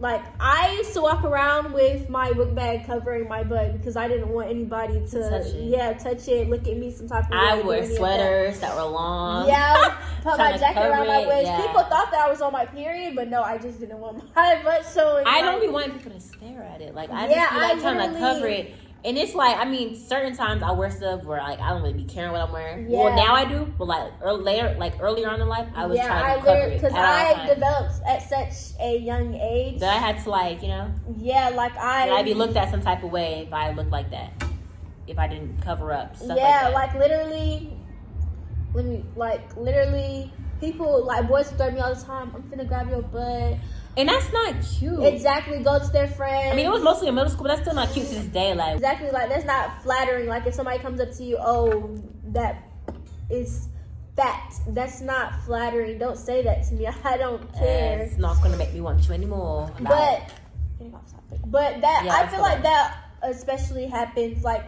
Like 0.01 0.23
I 0.41 0.73
used 0.77 0.95
to 0.95 1.03
walk 1.03 1.25
around 1.25 1.75
with 1.75 2.09
my 2.09 2.33
book 2.33 2.55
bag 2.55 2.87
covering 2.87 3.29
my 3.29 3.45
butt 3.45 3.75
because 3.77 3.97
I 3.97 4.09
didn't 4.09 4.29
want 4.31 4.49
anybody 4.49 4.95
to, 5.11 5.31
touch 5.31 5.49
it. 5.49 5.65
yeah, 5.65 5.93
touch 5.93 6.27
it, 6.27 6.49
look 6.49 6.67
at 6.67 6.79
me 6.79 6.91
some 6.91 7.07
type 7.07 7.27
of. 7.27 7.33
I 7.35 7.53
any 7.53 7.61
of 7.61 7.67
that. 7.89 7.97
sweaters 7.97 8.61
that 8.61 8.75
were 8.75 8.83
long. 8.85 9.47
Yeah, 9.47 9.99
put 10.23 10.39
my 10.39 10.57
jacket 10.57 10.89
around 10.89 11.07
my 11.07 11.27
waist. 11.27 11.47
yeah. 11.49 11.61
People 11.67 11.83
thought 11.83 12.11
that 12.13 12.27
I 12.27 12.31
was 12.31 12.41
on 12.41 12.51
my 12.51 12.65
period, 12.65 13.15
but 13.15 13.29
no, 13.29 13.43
I 13.43 13.59
just 13.59 13.79
didn't 13.79 13.99
want 13.99 14.23
my 14.35 14.61
butt 14.65 14.87
showing. 14.95 15.27
I 15.27 15.43
don't 15.43 15.61
be 15.61 15.69
wanting 15.69 15.99
people 15.99 16.13
to 16.13 16.21
stare 16.21 16.63
at 16.63 16.81
it. 16.81 16.95
Like 16.95 17.11
I 17.11 17.29
Yeah, 17.29 17.35
just 17.35 17.53
be 17.53 17.59
like 17.61 17.77
I 17.77 17.81
trying 17.81 18.13
to 18.15 18.19
cover 18.19 18.47
it. 18.47 18.75
And 19.03 19.17
it's 19.17 19.35
like, 19.35 19.57
I 19.57 19.65
mean, 19.65 19.95
certain 19.97 20.37
times 20.37 20.63
I 20.63 20.73
wear 20.73 20.91
stuff 20.91 21.25
where 21.25 21.39
like 21.39 21.59
I 21.59 21.71
don't 21.71 21.83
really 21.83 21.95
be 21.95 22.05
caring 22.05 22.33
what 22.33 22.43
I'm 22.43 22.53
wearing. 22.53 22.91
Yeah. 22.91 22.99
Well, 22.99 23.17
now 23.17 23.35
I 23.35 23.47
do, 23.47 23.73
but 23.79 23.87
like 23.87 24.13
early, 24.23 24.43
later, 24.43 24.77
like 24.79 25.01
earlier 25.01 25.29
on 25.29 25.41
in 25.41 25.49
life, 25.49 25.69
I 25.75 25.87
was 25.87 25.97
yeah, 25.97 26.07
trying 26.07 26.25
I 26.25 26.35
to 26.35 26.41
cover 26.41 26.51
literally 26.51 26.75
it 26.75 26.83
because 26.83 26.93
I 26.95 27.55
developed 27.55 27.95
at 28.07 28.29
such 28.29 28.79
a 28.79 28.99
young 28.99 29.35
age. 29.35 29.81
That 29.81 29.97
I 29.97 29.99
had 29.99 30.23
to 30.23 30.31
like, 30.31 30.61
you 30.61 30.69
know, 30.69 30.93
yeah, 31.17 31.49
like 31.49 31.75
I. 31.79 32.11
I'd 32.11 32.27
be 32.27 32.35
looked 32.35 32.57
at 32.57 32.71
some 32.71 32.83
type 32.83 33.03
of 33.03 33.11
way 33.11 33.45
if 33.47 33.53
I 33.55 33.73
looked 33.73 33.91
like 33.91 34.11
that. 34.11 34.33
If 35.07 35.19
I 35.19 35.27
didn't 35.27 35.61
cover 35.63 35.93
up 35.93 36.15
yeah, 36.21 36.69
like 36.69 36.93
like 36.93 36.95
literally. 36.95 37.73
Let 38.75 38.85
me 38.85 39.05
like 39.17 39.57
literally. 39.57 40.31
People 40.61 41.07
like 41.07 41.27
boys 41.27 41.51
throw 41.53 41.71
me 41.71 41.81
all 41.81 41.95
the 41.95 42.01
time. 42.01 42.33
I'm 42.35 42.43
finna 42.43 42.69
grab 42.69 42.91
your 42.91 43.01
butt. 43.01 43.57
And 43.97 44.09
that's 44.09 44.33
not 44.33 44.55
cute. 44.63 45.03
Exactly, 45.03 45.63
go 45.63 45.79
to 45.79 45.93
their 45.93 46.09
friends. 46.09 46.53
I 46.53 46.57
mean, 46.57 46.67
it 46.67 46.71
was 46.71 46.83
mostly 46.83 47.09
in 47.09 47.15
middle 47.15 47.31
school, 47.31 47.45
but 47.45 47.49
that's 47.49 47.63
still 47.63 47.75
not 47.75 47.91
cute 47.91 48.07
to 48.09 48.15
this 48.15 48.27
day. 48.27 48.55
Like, 48.55 48.75
exactly 48.75 49.11
like 49.11 49.29
that's 49.29 49.45
not 49.45 49.83
flattering. 49.83 50.29
Like 50.29 50.47
if 50.47 50.55
somebody 50.55 50.79
comes 50.79 51.01
up 51.01 51.13
to 51.13 51.25
you, 51.25 51.39
oh, 51.41 51.99
that 52.29 52.63
is 53.29 53.69
fat. 54.17 54.55
That's 54.69 55.01
not 55.01 55.43
flattering. 55.45 55.99
Don't 55.99 56.19
say 56.19 56.43
that 56.43 56.65
to 56.69 56.75
me. 56.75 56.87
I 57.05 57.17
don't 57.17 57.53
care. 57.55 57.99
it's 58.01 58.19
not 58.19 58.43
gonna 58.43 58.57
make 58.57 58.73
me 58.73 58.81
want 58.81 59.07
you 59.09 59.15
anymore. 59.15 59.71
But 59.81 60.33
getting 60.79 60.95
off 60.95 61.11
topic. 61.11 61.41
But 61.47 61.81
that 61.81 62.05
Yeah, 62.05 62.15
I 62.15 62.27
feel 62.29 62.41
like 62.41 62.63
that 62.63 62.97
especially 63.23 63.87
happens 63.87 64.43
like 64.45 64.65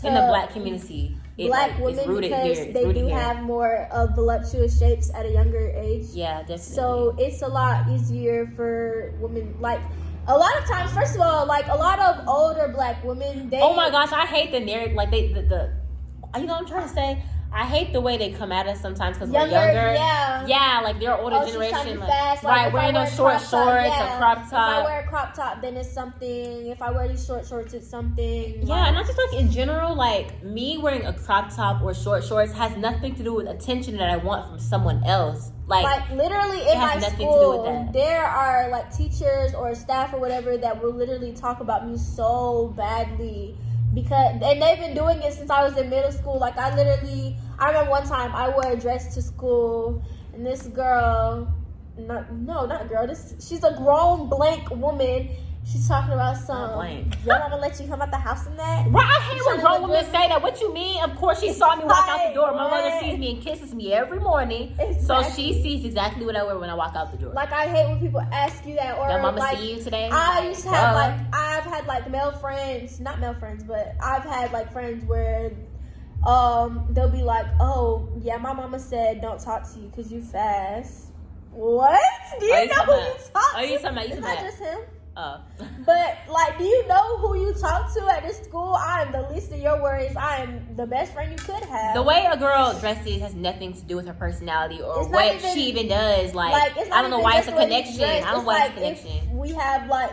to 0.00 0.06
in 0.06 0.14
the 0.14 0.20
black 0.20 0.52
community, 0.52 1.16
it, 1.38 1.46
black 1.46 1.78
like, 1.78 1.80
women 1.80 2.20
because 2.20 2.58
here. 2.58 2.72
They 2.72 2.92
do 2.92 3.06
here. 3.06 3.18
have 3.18 3.42
more 3.42 3.88
uh, 3.92 4.08
voluptuous 4.08 4.78
shapes 4.78 5.10
at 5.14 5.24
a 5.24 5.30
younger 5.30 5.72
age. 5.74 6.06
Yeah, 6.12 6.40
definitely. 6.40 6.74
So 6.74 7.14
it's 7.18 7.42
a 7.42 7.48
lot 7.48 7.88
easier 7.88 8.46
for 8.56 9.14
women. 9.20 9.54
Like 9.60 9.80
a 10.26 10.36
lot 10.36 10.50
of 10.58 10.66
times, 10.66 10.92
first 10.92 11.14
of 11.14 11.20
all, 11.20 11.46
like 11.46 11.68
a 11.68 11.76
lot 11.76 12.00
of 12.00 12.26
older 12.26 12.68
black 12.68 13.02
women, 13.04 13.48
they 13.48 13.60
oh 13.60 13.74
my 13.74 13.88
gosh, 13.88 14.12
I 14.12 14.26
hate 14.26 14.50
the 14.50 14.60
narrative. 14.60 14.96
Like 14.96 15.10
they, 15.10 15.32
the, 15.32 15.42
the, 15.42 15.72
you 16.38 16.46
know, 16.46 16.54
what 16.54 16.62
I'm 16.62 16.66
trying 16.66 16.88
to 16.88 16.94
say. 16.94 17.22
I 17.50 17.64
hate 17.64 17.92
the 17.92 18.00
way 18.00 18.18
they 18.18 18.30
come 18.30 18.52
at 18.52 18.66
us 18.66 18.80
sometimes 18.80 19.16
because 19.16 19.30
we're 19.30 19.38
Younger, 19.40 19.54
yeah. 19.94 20.46
yeah, 20.46 20.80
like 20.84 21.00
they're 21.00 21.16
older 21.16 21.36
Oh, 21.36 21.46
she's 21.46 21.54
trying 21.54 21.70
to 21.70 21.76
generation, 21.76 22.00
like, 22.00 22.10
fast. 22.10 22.44
Like, 22.44 22.56
right? 22.56 22.72
Wearing 22.72 22.94
those 22.94 23.12
a 23.12 23.16
short 23.16 23.38
crop 23.38 23.42
top, 23.42 23.50
shorts, 23.50 23.88
yeah. 23.88 24.14
a 24.14 24.18
crop 24.18 24.38
top. 24.38 24.46
If 24.46 24.52
I 24.52 24.84
wear 24.84 25.00
a 25.00 25.08
crop 25.08 25.34
top, 25.34 25.62
then 25.62 25.76
it's 25.76 25.90
something. 25.90 26.66
If 26.66 26.82
I 26.82 26.90
wear 26.90 27.08
these 27.08 27.24
short 27.24 27.46
shorts, 27.46 27.72
it's 27.72 27.88
something. 27.88 28.66
Yeah, 28.66 28.88
and 28.88 28.96
I 28.96 29.02
just 29.02 29.18
like 29.18 29.40
in 29.40 29.50
general, 29.50 29.96
like 29.96 30.42
me 30.44 30.78
wearing 30.78 31.06
a 31.06 31.12
crop 31.12 31.54
top 31.54 31.82
or 31.82 31.94
short 31.94 32.22
shorts 32.22 32.52
has 32.52 32.76
nothing 32.76 33.14
to 33.14 33.22
do 33.22 33.34
with 33.34 33.46
attention 33.46 33.96
that 33.96 34.10
I 34.10 34.16
want 34.18 34.46
from 34.48 34.58
someone 34.58 35.02
else. 35.04 35.50
Like, 35.66 35.84
like 35.84 36.10
literally 36.10 36.58
it 36.58 36.74
in 36.74 36.80
has 36.80 36.94
my 36.94 37.00
nothing 37.00 37.10
to 37.10 37.24
do 37.24 37.30
school, 37.30 37.62
with 37.62 37.86
that. 37.86 37.92
there 37.92 38.24
are 38.24 38.70
like 38.70 38.94
teachers 38.94 39.54
or 39.54 39.74
staff 39.74 40.14
or 40.14 40.18
whatever 40.20 40.56
that 40.56 40.82
will 40.82 40.94
literally 40.94 41.32
talk 41.32 41.60
about 41.60 41.86
me 41.86 41.98
so 41.98 42.72
badly 42.76 43.54
because 43.94 44.40
and 44.42 44.62
they've 44.62 44.78
been 44.78 44.94
doing 44.94 45.22
it 45.22 45.32
since 45.32 45.50
I 45.50 45.64
was 45.64 45.76
in 45.76 45.90
middle 45.90 46.12
school. 46.12 46.38
Like 46.38 46.56
I 46.58 46.74
literally, 46.74 47.36
I 47.58 47.68
remember 47.68 47.90
one 47.90 48.06
time 48.06 48.34
I 48.34 48.48
wore 48.48 48.72
a 48.72 48.76
dress 48.76 49.14
to 49.14 49.22
school, 49.22 50.02
and 50.32 50.44
this 50.46 50.62
girl, 50.68 51.52
not 51.96 52.32
no, 52.32 52.66
not 52.66 52.88
girl. 52.88 53.06
This 53.06 53.34
she's 53.46 53.64
a 53.64 53.74
grown 53.76 54.28
blank 54.28 54.70
woman. 54.70 55.30
She's 55.70 55.86
talking 55.86 56.14
about 56.14 56.38
some. 56.38 56.72
blank. 56.72 57.14
You're 57.26 57.38
not 57.38 57.50
gonna 57.50 57.60
let 57.60 57.78
you 57.78 57.86
come 57.86 58.00
out 58.00 58.10
the 58.10 58.16
house 58.16 58.46
in 58.46 58.56
that. 58.56 58.86
Right, 58.90 59.04
I 59.04 59.22
hate 59.24 59.42
when 59.44 59.60
grown 59.60 59.82
women 59.82 60.02
say 60.06 60.26
that. 60.28 60.40
What 60.42 60.58
you 60.62 60.72
mean? 60.72 61.02
Of 61.04 61.14
course, 61.16 61.40
she 61.40 61.52
saw 61.52 61.76
me 61.76 61.84
walk 61.84 62.08
out 62.08 62.26
the 62.28 62.32
door. 62.34 62.52
My 62.52 62.70
mother 62.70 62.90
sees 63.00 63.18
me 63.18 63.34
and 63.34 63.42
kisses 63.42 63.74
me 63.74 63.92
every 63.92 64.18
morning, 64.18 64.74
so 65.04 65.22
she 65.36 65.62
sees 65.62 65.84
exactly 65.84 66.24
what 66.24 66.36
I 66.36 66.42
wear 66.44 66.58
when 66.58 66.70
I 66.70 66.74
walk 66.74 66.96
out 66.96 67.12
the 67.12 67.18
door. 67.18 67.34
Like 67.34 67.52
I 67.52 67.66
hate 67.68 67.86
when 67.86 68.00
people 68.00 68.20
ask 68.32 68.64
you 68.66 68.76
that 68.76 68.96
or 68.96 69.10
Your 69.10 69.20
mama 69.20 69.38
like 69.40 69.58
see 69.58 69.74
you 69.76 69.82
today? 69.82 70.08
I 70.10 70.38
Like, 70.40 70.48
used 70.48 70.62
to 70.62 70.70
have 70.70 70.94
like 70.94 71.14
I've 71.34 71.64
had 71.64 71.86
like 71.86 72.10
male 72.10 72.32
friends, 72.32 72.98
not 72.98 73.20
male 73.20 73.34
friends, 73.34 73.62
but 73.62 73.94
I've 74.02 74.24
had 74.24 74.52
like 74.52 74.72
friends 74.72 75.04
where 75.04 75.52
um 76.26 76.86
they'll 76.90 77.10
be 77.10 77.22
like, 77.22 77.46
"Oh, 77.60 78.08
yeah, 78.22 78.38
my 78.38 78.52
mama 78.54 78.78
said 78.78 79.20
don't 79.20 79.38
talk 79.38 79.70
to 79.74 79.78
you 79.80 79.90
cuz 79.94 80.10
you 80.10 80.22
fast." 80.22 81.08
What? 81.52 82.00
Do 82.40 82.46
you 82.46 82.52
know 82.52 82.58
who 82.58 82.62
you 82.62 82.68
talk 82.68 82.86
to? 82.86 82.92
you 82.92 82.98
talking 82.98 83.18
about- 83.52 83.68
you 83.68 83.74
It's 83.74 83.82
talking 83.82 84.20
not 84.20 84.32
about- 84.32 84.44
just 84.44 84.58
him. 84.58 84.78
Oh. 85.20 85.40
But 85.84 86.18
like, 86.30 86.58
do 86.58 86.64
you 86.64 86.86
know 86.86 87.16
who 87.18 87.34
you 87.40 87.52
talk 87.54 87.92
to 87.94 88.06
at 88.12 88.22
this 88.22 88.38
school? 88.40 88.74
I 88.78 89.02
am 89.02 89.10
the 89.12 89.22
least 89.32 89.50
of 89.52 89.58
your 89.58 89.82
worries. 89.82 90.14
I 90.14 90.36
am 90.42 90.76
the 90.76 90.86
best 90.86 91.12
friend 91.14 91.32
you 91.32 91.38
could 91.38 91.64
have. 91.64 91.94
The 91.94 92.02
way 92.02 92.26
a 92.30 92.36
girl 92.36 92.78
dresses 92.78 93.20
has 93.22 93.34
nothing 93.34 93.72
to 93.72 93.80
do 93.82 93.96
with 93.96 94.06
her 94.06 94.12
personality 94.12 94.80
or 94.82 95.00
It's 95.00 95.08
what 95.08 95.34
even- 95.34 95.54
she 95.54 95.62
even 95.70 95.88
does. 95.88 96.34
Like, 96.34 96.52
like 96.76 96.92
I 96.92 97.00
don't 97.02 97.10
know 97.10 97.18
why 97.20 97.38
it's 97.38 97.48
a 97.48 97.50
the 97.50 97.56
way 97.56 97.62
you 97.64 97.68
connection. 97.68 98.04
I 98.04 98.20
don't 98.32 98.40
know 98.40 98.44
why 98.44 98.66
it's 98.66 98.70
a 98.70 98.74
connection. 98.74 99.36
We 99.38 99.52
have 99.54 99.88
like 99.88 100.12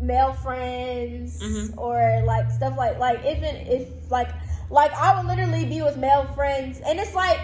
male 0.00 0.32
friends 0.32 1.40
Mhm. 1.42 1.78
or 1.78 2.22
like 2.24 2.50
stuff 2.50 2.76
like 2.76 2.98
like 2.98 3.20
even 3.24 3.54
if 3.68 4.10
like 4.10 4.30
like 4.70 4.92
I 4.94 5.16
would 5.16 5.26
literally 5.28 5.64
be 5.66 5.82
with 5.82 5.96
male 5.98 6.24
friends 6.34 6.80
and 6.80 6.98
it's 6.98 7.14
like 7.14 7.38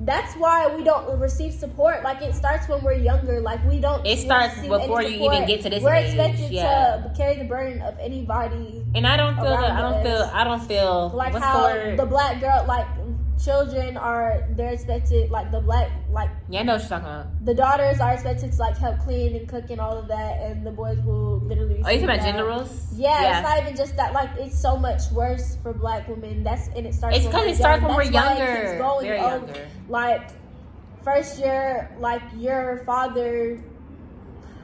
that's 0.00 0.34
why 0.36 0.74
we 0.74 0.84
don't 0.84 1.18
receive 1.18 1.52
support. 1.52 2.02
Like 2.02 2.22
it 2.22 2.34
starts 2.34 2.68
when 2.68 2.82
we're 2.82 2.92
younger. 2.94 3.40
Like 3.40 3.64
we 3.64 3.80
don't. 3.80 4.04
It 4.06 4.18
starts 4.18 4.60
before 4.60 5.02
you 5.02 5.24
even 5.30 5.46
get 5.46 5.62
to 5.62 5.70
this 5.70 5.82
We're 5.82 5.94
age, 5.94 6.14
expected 6.14 6.52
yeah. 6.52 7.02
to 7.02 7.12
carry 7.16 7.36
the 7.36 7.44
burden 7.44 7.82
of 7.82 7.98
anybody. 7.98 8.84
And 8.94 9.06
I 9.06 9.16
don't 9.16 9.34
feel 9.34 9.44
that. 9.44 9.72
I 9.72 9.80
don't 9.80 10.02
feel. 10.02 10.30
I 10.32 10.44
don't 10.44 10.62
feel. 10.62 11.10
Like 11.10 11.34
how 11.34 11.72
the 11.72 11.96
the 11.96 12.06
black 12.06 12.40
girl, 12.40 12.64
like 12.66 12.86
children 13.42 13.96
are, 13.96 14.44
they're 14.50 14.72
expected. 14.72 15.30
Like 15.30 15.50
the 15.50 15.60
black, 15.60 15.90
like 16.10 16.30
yeah, 16.48 16.60
I 16.60 16.62
know 16.64 16.74
what 16.74 16.82
you're 16.82 16.88
talking 16.88 17.06
about. 17.06 17.44
the 17.44 17.54
daughters 17.54 18.00
are 18.00 18.12
expected 18.12 18.52
to 18.52 18.58
like 18.58 18.76
help 18.76 18.98
clean 19.00 19.36
and 19.36 19.48
cook 19.48 19.70
and 19.70 19.80
all 19.80 19.96
of 19.96 20.08
that, 20.08 20.40
and 20.40 20.66
the 20.66 20.70
boys 20.70 20.98
will 21.00 21.38
literally. 21.40 21.82
Are 21.84 21.92
you 21.92 22.00
talking 22.00 22.04
about 22.04 22.20
gender 22.20 22.44
roles? 22.44 22.86
Yeah, 22.94 23.38
it's 23.38 23.48
not 23.48 23.62
even 23.62 23.76
just 23.76 23.96
that. 23.96 24.12
Like 24.12 24.30
it's 24.38 24.58
so 24.58 24.76
much 24.76 25.10
worse 25.12 25.56
for 25.62 25.72
black 25.72 26.08
women. 26.08 26.42
That's 26.42 26.68
and 26.68 26.86
it 26.86 26.94
starts. 26.94 27.18
It's 27.18 27.26
because 27.26 27.46
it 27.46 27.56
starts 27.56 27.80
young. 27.82 27.88
when 27.88 28.06
we're 28.06 28.12
younger, 28.12 28.44
very 28.44 28.80
over. 28.80 29.04
younger. 29.04 29.68
Like 29.88 30.30
first 31.02 31.38
year, 31.38 31.94
like 32.00 32.22
your 32.36 32.82
father. 32.84 33.62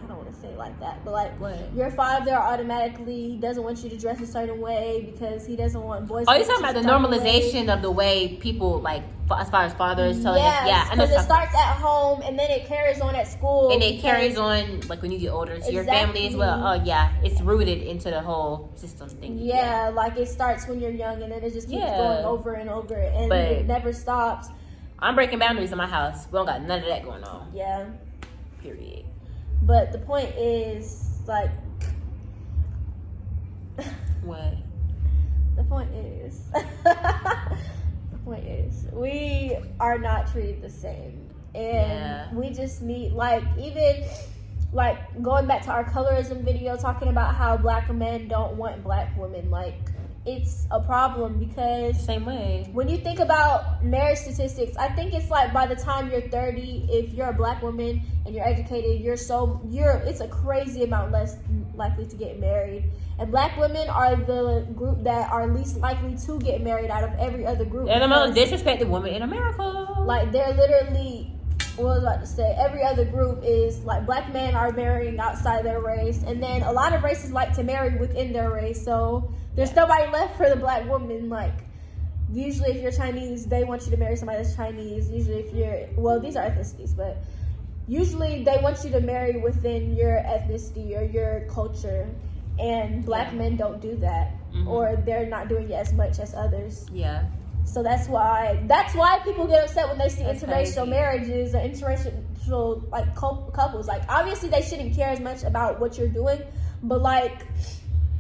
I 0.03 0.07
don't 0.07 0.17
want 0.19 0.33
to 0.33 0.34
say 0.45 0.53
it 0.53 0.59
like 0.59 0.79
that, 0.81 1.05
but 1.05 1.13
like 1.13 1.41
What? 1.41 1.73
your 1.75 1.91
father 1.91 2.33
automatically 2.33 3.37
doesn't 3.41 3.63
want 3.63 3.83
you 3.83 3.91
to 3.91 3.97
dress 3.97 4.21
a 4.21 4.27
certain 4.27 4.61
way 4.61 5.11
because 5.13 5.47
he 5.47 5.57
doesn't 5.57 5.83
want 5.83 6.07
boys. 6.07 6.27
Oh, 6.29 6.35
you're 6.35 6.45
talking 6.45 6.65
about 6.65 6.75
the 6.75 6.83
certain 6.83 7.03
way. 7.11 7.19
normalization 7.19 7.73
of 7.75 7.83
the 7.83 7.91
way 7.91 8.37
people 8.41 8.81
like, 8.81 9.03
as 9.39 9.49
far 9.49 9.63
as 9.63 9.73
fathers 9.75 10.23
telling 10.23 10.43
yes, 10.43 10.63
us. 10.63 10.69
Yeah, 10.69 10.91
because 10.91 11.11
it 11.11 11.21
starts 11.21 11.55
at 11.55 11.77
home 11.77 12.21
and 12.23 12.39
then 12.39 12.51
it 12.51 12.67
carries 12.67 13.01
on 13.01 13.15
at 13.15 13.27
school. 13.27 13.73
and 13.73 13.83
it 13.83 14.01
carries 14.01 14.37
on 14.37 14.81
like 14.89 15.01
when 15.03 15.11
you 15.11 15.19
get 15.19 15.31
older 15.31 15.59
to 15.59 15.73
your 15.73 15.85
family 15.85 16.29
as 16.29 16.37
well. 16.37 16.67
Oh 16.67 16.85
yeah, 16.85 17.11
it's 17.23 17.41
rooted 17.41 17.83
into 17.83 18.11
the 18.11 18.21
whole 18.21 18.71
system 18.75 19.09
thing. 19.09 19.39
Yeah, 19.39 19.91
like 19.95 20.17
it 20.17 20.29
starts 20.29 20.69
when 20.69 20.81
you're 20.81 20.91
young 20.91 21.23
and 21.23 21.33
then 21.33 21.43
it 21.43 21.53
just 21.53 21.69
keeps 21.69 21.81
Yeah. 21.81 21.97
going 21.97 22.25
over 22.25 22.55
and 22.55 22.69
over 22.69 22.95
and 22.95 23.29
But- 23.29 23.39
it 23.39 23.67
never 23.67 23.93
stops. 23.93 24.49
I'm 24.99 25.15
breaking 25.17 25.39
boundaries 25.39 25.73
in 25.73 25.79
my 25.79 25.87
house. 25.87 26.27
We 26.31 26.37
don't 26.37 26.47
got 26.47 26.63
none 26.63 26.81
of 26.81 26.87
that 26.89 27.03
going 27.03 27.25
on. 27.25 27.51
Yeah. 27.53 27.87
Period. 28.63 29.05
But 29.67 29.93
the 29.93 29.99
point 29.99 30.31
is 30.37 31.21
like 31.27 31.51
What? 34.23 34.55
the 35.57 35.65
point 35.65 35.91
is 35.95 36.43
the 36.85 38.19
point 38.25 38.45
is 38.45 38.87
we 38.93 39.57
are 39.81 39.99
not 39.99 40.31
treated 40.31 40.61
the 40.63 40.71
same. 40.71 41.29
And 41.55 41.65
Yeah. 41.65 42.35
we 42.35 42.51
just 42.51 42.83
need 42.83 43.13
like 43.13 43.45
even 43.59 44.05
like 44.73 45.23
going 45.23 45.47
back 45.47 45.63
to 45.63 45.71
our 45.71 45.85
colorism 45.85 46.45
video 46.45 46.77
talking 46.77 47.09
about 47.09 47.35
how 47.35 47.57
black 47.57 47.93
men 47.95 48.29
don't 48.29 48.57
want 48.57 48.83
black 48.83 49.17
women 49.17 49.51
like 49.51 49.79
it's 50.27 50.67
a 50.71 50.81
problem 50.81 51.39
because 51.39 52.03
Same 52.05 52.25
way. 52.25 52.67
when 52.73 52.89
you 52.89 52.97
think 52.97 53.19
about 53.19 53.85
marriage 53.85 54.19
statistics, 54.19 54.77
I 54.77 54.89
think 54.89 55.13
it's 55.13 55.31
like 55.31 55.53
by 55.53 55.67
the 55.67 55.77
time 55.77 56.11
you're 56.11 56.23
30, 56.23 56.87
if 56.91 57.13
you're 57.13 57.29
a 57.29 57.33
black 57.35 57.63
woman 57.63 58.03
and 58.25 58.35
you're 58.35 58.47
educated, 58.47 59.01
you're 59.03 59.19
so 59.19 59.61
you're 59.69 60.03
it's 60.07 60.21
a 60.21 60.29
crazy 60.29 60.83
amount 60.85 61.13
less 61.13 61.37
likely 61.75 62.07
to 62.07 62.17
get 62.17 62.41
married. 62.41 62.85
And 63.19 63.31
black 63.31 63.57
women 63.59 63.89
are 63.91 64.17
the 64.17 64.67
group 64.75 65.05
that 65.05 65.31
are 65.31 65.47
least 65.47 65.77
likely 65.77 66.17
to 66.27 66.39
get 66.41 66.63
married 66.63 66.91
out 66.91 67.05
of 67.05 67.13
every 67.19 67.45
other 67.47 67.65
group. 67.65 67.87
They're 67.87 68.01
the 68.01 68.09
most 68.09 68.37
disrespected 68.37 68.89
woman 68.89 69.13
in 69.13 69.23
America. 69.23 69.63
like 70.07 70.33
they're 70.33 70.55
literally 70.55 71.33
what 71.77 71.85
was 71.87 72.05
I 72.05 72.13
about 72.13 72.21
to 72.21 72.27
say? 72.27 72.55
Every 72.59 72.83
other 72.83 73.05
group 73.05 73.41
is 73.45 73.81
like 73.85 74.07
black 74.07 74.33
men 74.33 74.55
are 74.55 74.71
marrying 74.73 75.19
outside 75.19 75.65
their 75.65 75.81
race, 75.81 76.23
and 76.23 76.43
then 76.43 76.63
a 76.63 76.73
lot 76.73 76.93
of 76.93 77.03
races 77.03 77.33
like 77.33 77.53
to 77.55 77.63
marry 77.63 77.97
within 77.99 78.33
their 78.33 78.51
race. 78.51 78.85
So 78.85 79.33
there's 79.57 79.75
nobody 79.75 80.11
left 80.13 80.37
for 80.37 80.49
the 80.49 80.57
black 80.57 80.89
woman. 80.89 81.29
Like 81.29 81.55
usually, 82.33 82.71
if 82.73 82.83
you're 82.83 82.93
Chinese, 82.93 83.47
they 83.47 83.65
want 83.65 83.85
you 83.85 83.91
to 83.91 83.97
marry 83.97 84.17
somebody 84.17 84.43
that's 84.43 84.55
Chinese. 84.57 85.11
Usually, 85.11 85.41
if 85.41 85.53
you're 85.55 85.89
well, 85.97 86.21
these 86.21 86.37
are 86.37 86.45
ethnicities, 86.49 86.97
but 86.97 87.17
usually 87.87 88.45
they 88.45 88.59
want 88.63 88.83
you 88.85 88.91
to 88.91 89.01
marry 89.01 89.37
within 89.37 89.95
your 89.97 90.17
ethnicity 90.23 90.97
or 90.99 91.03
your 91.03 91.47
culture. 91.51 92.09
And 92.59 93.05
black 93.05 93.35
men 93.35 93.57
don't 93.57 93.81
do 93.81 93.97
that, 93.97 94.31
Mhm. 94.55 94.69
or 94.69 94.97
they're 95.05 95.27
not 95.27 95.49
doing 95.49 95.69
it 95.71 95.75
as 95.75 95.93
much 95.93 96.21
as 96.21 96.35
others. 96.35 96.87
yeah. 96.93 97.25
So 97.65 97.83
that's 97.83 98.09
why 98.09 98.63
that's 98.67 98.95
why 98.95 99.19
people 99.25 99.47
get 99.47 99.65
upset 99.65 99.89
when 99.89 99.99
they 99.99 100.09
see 100.09 100.23
That's 100.23 100.43
interracial 100.43 100.75
crazy. 100.85 100.91
marriages 100.91 101.55
or 101.55 101.59
interracial 101.59 102.91
like 102.91 103.15
couples. 103.17 103.89
Like 103.89 104.03
obviously 104.09 104.49
they 104.49 104.63
shouldn't 104.63 104.95
care 104.95 105.09
as 105.09 105.21
much 105.21 105.43
about 105.43 105.81
what 105.81 105.99
you're 105.99 106.09
doing, 106.09 106.41
but 106.83 107.01
like 107.03 107.47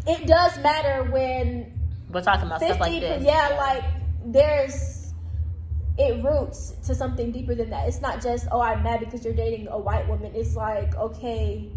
it 0.06 0.26
does 0.26 0.58
matter 0.58 1.10
when 1.10 1.72
We're 2.10 2.22
talking 2.22 2.46
about 2.46 2.60
stuff 2.60 2.80
like 2.80 3.00
this. 3.00 3.22
yeah, 3.22 3.54
like 3.58 3.84
there's 4.24 5.12
it 5.96 6.24
roots 6.24 6.74
to 6.86 6.94
something 6.94 7.30
deeper 7.30 7.54
than 7.54 7.70
that. 7.70 7.86
It's 7.86 8.00
not 8.00 8.20
just 8.22 8.48
oh 8.50 8.60
I'm 8.60 8.82
mad 8.82 9.00
because 9.00 9.24
you're 9.24 9.34
dating 9.34 9.68
a 9.68 9.78
white 9.78 10.08
woman. 10.08 10.32
It's 10.34 10.56
like 10.56 10.96
okay, 10.96 11.70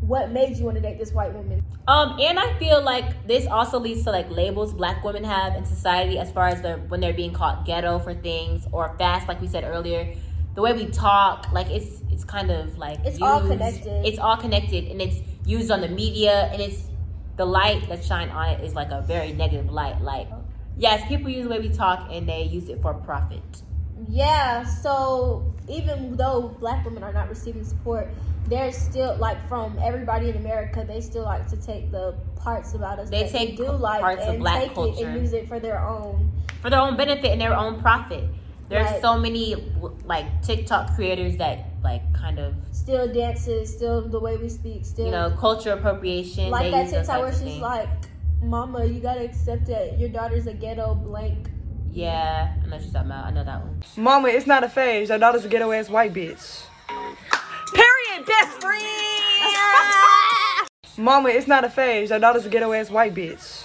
what 0.00 0.30
made 0.30 0.56
you 0.56 0.64
want 0.64 0.76
to 0.76 0.80
date 0.80 0.98
this 0.98 1.12
white 1.12 1.32
woman? 1.34 1.62
Um, 1.86 2.18
and 2.20 2.38
I 2.38 2.58
feel 2.58 2.82
like 2.82 3.26
this 3.26 3.46
also 3.46 3.78
leads 3.78 4.04
to 4.04 4.10
like 4.10 4.30
labels 4.30 4.72
black 4.72 5.04
women 5.04 5.24
have 5.24 5.56
in 5.56 5.64
society 5.64 6.18
as 6.18 6.30
far 6.32 6.48
as 6.48 6.62
the 6.62 6.74
when 6.88 7.00
they're 7.00 7.12
being 7.12 7.32
called 7.32 7.66
ghetto 7.66 7.98
for 7.98 8.14
things 8.14 8.66
or 8.72 8.96
fast, 8.98 9.28
like 9.28 9.40
we 9.40 9.48
said 9.48 9.64
earlier. 9.64 10.14
The 10.54 10.62
way 10.62 10.72
we 10.72 10.86
talk, 10.86 11.52
like 11.52 11.68
it's 11.70 12.02
it's 12.10 12.24
kind 12.24 12.50
of 12.50 12.76
like 12.78 12.98
It's 13.04 13.20
all 13.20 13.40
connected. 13.40 14.06
It's 14.06 14.18
all 14.18 14.36
connected, 14.36 14.84
and 14.84 15.00
it's 15.00 15.18
used 15.44 15.70
on 15.70 15.80
the 15.80 15.88
media, 15.88 16.50
and 16.52 16.60
it's 16.60 16.88
the 17.36 17.44
light 17.44 17.88
that 17.88 18.04
shine 18.04 18.28
on 18.30 18.50
it 18.50 18.64
is 18.64 18.74
like 18.74 18.90
a 18.90 19.02
very 19.02 19.32
negative 19.32 19.70
light. 19.70 20.00
Like, 20.02 20.28
yes, 20.76 21.06
people 21.08 21.30
use 21.30 21.44
the 21.44 21.50
way 21.50 21.60
we 21.60 21.70
talk, 21.70 22.08
and 22.10 22.28
they 22.28 22.42
use 22.42 22.68
it 22.68 22.82
for 22.82 22.94
profit. 22.94 23.62
Yeah, 24.08 24.64
so 24.64 25.49
even 25.70 26.16
though 26.16 26.48
black 26.60 26.84
women 26.84 27.02
are 27.02 27.12
not 27.12 27.28
receiving 27.28 27.64
support, 27.64 28.08
they're 28.48 28.72
still 28.72 29.16
like 29.18 29.38
from 29.48 29.78
everybody 29.82 30.28
in 30.30 30.36
America, 30.36 30.84
they 30.86 31.00
still 31.00 31.24
like 31.24 31.46
to 31.48 31.56
take 31.56 31.90
the 31.90 32.14
parts 32.36 32.74
about 32.74 32.98
us 32.98 33.10
They 33.10 33.22
that 33.24 33.30
take 33.32 33.56
they 33.56 33.64
do 33.64 33.70
like 33.72 34.00
parts 34.00 34.22
of 34.22 34.28
and 34.34 34.38
black 34.40 34.60
take 34.62 34.70
it 34.70 34.74
culture. 34.74 35.06
and 35.08 35.20
use 35.20 35.32
it 35.32 35.46
for 35.48 35.60
their 35.60 35.78
own. 35.86 36.30
for 36.60 36.68
their 36.70 36.80
own 36.80 36.96
benefit 36.96 37.26
and 37.32 37.40
their 37.40 37.56
own 37.56 37.80
profit. 37.80 38.24
There's 38.68 38.90
Right. 38.90 39.00
so 39.02 39.18
many 39.18 39.56
like 40.04 40.26
TikTok 40.42 40.94
creators 40.94 41.36
that 41.38 41.66
like 41.82 42.02
kind 42.12 42.38
of 42.38 42.54
Still 42.72 43.12
dances, 43.12 43.72
still 43.74 44.02
the 44.08 44.20
way 44.20 44.36
we 44.36 44.48
speak, 44.48 44.84
still 44.84 45.06
you 45.06 45.10
know 45.12 45.30
culture 45.38 45.72
appropriation. 45.72 46.50
like 46.50 46.70
that 46.70 46.88
TikTok 46.90 47.20
where 47.22 47.32
she's 47.32 47.58
like, 47.60 47.88
"Mama, 48.42 48.84
you 48.84 49.00
gotta 49.00 49.24
accept 49.24 49.66
that 49.66 49.98
your 49.98 50.08
daughter's 50.08 50.46
a 50.46 50.52
ghetto 50.54 50.94
blank." 50.94 51.50
Yeah, 51.92 52.54
I 52.62 52.66
know 52.66 52.76
what 52.76 52.82
she's 52.82 52.92
talking 52.92 53.10
about. 53.10 53.26
I 53.26 53.30
know 53.30 53.44
that 53.44 53.60
one. 53.60 53.82
Mama, 53.96 54.28
it's 54.28 54.46
not 54.46 54.64
a 54.64 54.68
phase. 54.68 55.08
Your 55.08 55.18
daughter's 55.18 55.44
a 55.44 55.48
ghetto 55.48 55.70
ass 55.72 55.88
white 55.88 56.12
bitch. 56.14 56.64
Period, 57.74 58.26
best 58.26 58.60
friend. 58.60 58.84
Mama, 60.98 61.28
it's 61.30 61.46
not 61.46 61.64
a 61.64 61.70
phase. 61.70 62.10
Your 62.10 62.18
daughter's 62.18 62.46
a 62.46 62.48
ghetto 62.48 62.72
ass 62.72 62.90
white 62.90 63.14
bitch. 63.14 63.64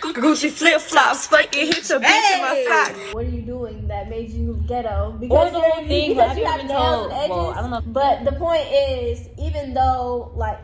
Gucci 0.00 0.50
flip 0.50 0.80
flops, 0.80 1.26
fucking 1.26 1.66
hit 1.66 1.88
your 1.88 2.00
bitch 2.00 2.34
in 2.34 2.40
my 2.40 2.64
sock. 2.68 3.14
What 3.14 3.26
are 3.26 3.28
you 3.28 3.42
doing 3.42 3.86
that 3.88 4.08
made 4.08 4.30
you 4.30 4.62
ghetto? 4.66 5.16
Because 5.20 5.52
the 5.52 5.58
you're- 5.58 5.70
whole 5.70 5.86
thing, 5.86 6.08
because 6.10 6.28
have 6.28 6.38
you 6.38 6.44
you 6.44 6.50
have 6.50 6.60
ever 6.60 6.68
nails 6.68 6.80
told- 6.96 7.12
and 7.12 7.20
edges. 7.20 7.30
well, 7.30 7.50
I 7.50 7.60
don't 7.60 7.70
know. 7.70 7.80
But 7.86 8.24
the 8.24 8.32
point 8.32 8.66
is, 8.72 9.28
even 9.38 9.74
though 9.74 10.32
like 10.34 10.58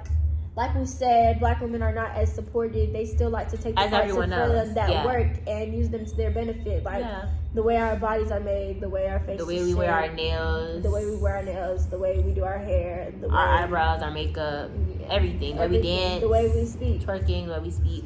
like 0.57 0.75
we 0.75 0.87
said, 0.87 1.39
black 1.39 1.61
women 1.61 1.83
are 1.83 1.93
not 1.93 2.13
as 2.17 2.33
supported, 2.35 2.93
they 2.95 3.05
still 3.05 3.29
like 3.29 3.49
to 3.51 3.59
take 3.59 3.75
the 3.75 3.83
As 3.83 3.91
parts 3.91 4.11
of 4.11 4.19
them 4.31 4.75
that 4.75 4.89
yeah. 4.89 5.05
work 5.05 5.29
and 5.47 5.75
use 5.75 5.91
them 5.91 6.07
to 6.07 6.17
their 6.17 6.31
benefit. 6.31 6.83
Like 6.83 7.05
Yeah. 7.05 7.29
the 7.53 7.63
way 7.63 7.77
our 7.77 7.97
bodies 7.97 8.31
are 8.31 8.41
made, 8.41 8.81
the 8.81 8.89
way 8.89 9.07
our 9.07 9.21
faces, 9.21 9.39
The 9.39 9.47
way 9.47 9.63
we 9.63 9.75
wear 9.75 9.93
our 9.93 10.09
nails, 10.09 10.83
the 10.83 10.91
way 10.91 11.05
we 11.05 11.17
wear 11.17 11.37
our 11.37 11.43
nails, 11.43 11.87
the 11.89 11.99
way 11.99 12.21
we 12.21 12.33
do 12.33 12.43
our 12.43 12.57
hair, 12.59 13.13
the 13.21 13.29
way 13.29 13.35
our 13.35 13.65
eyebrows, 13.65 14.03
our 14.03 14.11
makeup, 14.11 14.71
everything. 15.11 15.57
The 15.57 15.61
way 15.63 15.69
we 15.69 15.83
dance, 15.83 16.21
the 16.23 16.29
way 16.29 16.49
we 16.49 16.65
speak. 16.65 17.01
twerking, 17.03 17.47
the 17.47 17.53
way 17.53 17.61
we 17.61 17.71
speak, 17.71 18.05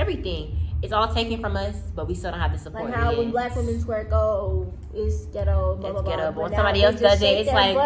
everything. 0.00 0.56
It's 0.82 0.94
all 0.94 1.12
taken 1.12 1.40
from 1.42 1.58
us, 1.58 1.76
but 1.94 2.08
we 2.08 2.14
still 2.14 2.30
don't 2.30 2.40
have 2.40 2.52
the 2.52 2.58
support. 2.58 2.86
Like 2.86 2.94
how 2.94 3.14
when 3.14 3.30
black 3.30 3.54
women 3.54 3.74
twerk, 3.82 4.10
oh, 4.12 4.72
it's 4.94 5.26
ghetto, 5.26 5.76
blah, 5.76 5.90
It's 5.90 6.00
blah, 6.00 6.16
ghetto, 6.16 6.32
blah. 6.32 6.42
when 6.44 6.54
somebody 6.54 6.82
else 6.82 6.98
does 6.98 7.20
it, 7.20 7.26
it's 7.26 7.52
like- 7.52 7.76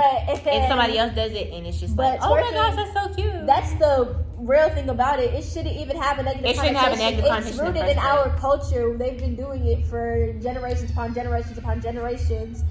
and 0.47 0.69
somebody 0.69 0.97
else 1.03 1.13
does 1.13 1.33
it, 1.33 1.53
and 1.53 1.67
it's 1.67 1.81
just 1.81 1.97
But 1.97 2.21
like, 2.21 2.23
oh 2.23 2.37
my 2.37 2.53
gosh, 2.53 2.77
that's 2.77 2.93
so 2.95 3.13
cute. 3.15 3.47
That's 3.47 3.73
the 3.75 4.15
real 4.39 4.69
thing 4.71 4.89
about 4.91 5.19
it. 5.19 5.35
It 5.35 5.43
shouldn't 5.43 5.77
even 5.77 5.97
have 5.97 6.21
a 6.21 6.23
negative 6.23 6.51
It 6.51 6.55
shouldn't 6.57 6.77
have 6.77 6.93
a 6.93 6.97
negative 6.97 7.25
It's 7.25 7.29
connotation 7.35 7.59
in 7.59 7.67
rooted 7.67 7.89
in 7.89 7.97
first 7.97 8.07
our 8.07 8.37
culture. 8.39 8.97
They've 8.97 9.19
been 9.19 9.35
doing 9.35 9.67
it 9.67 9.85
for 9.87 10.33
generations 10.35 10.93
upon 10.93 11.15
generations 11.15 11.59
upon 11.59 11.81
generations. 11.81 12.63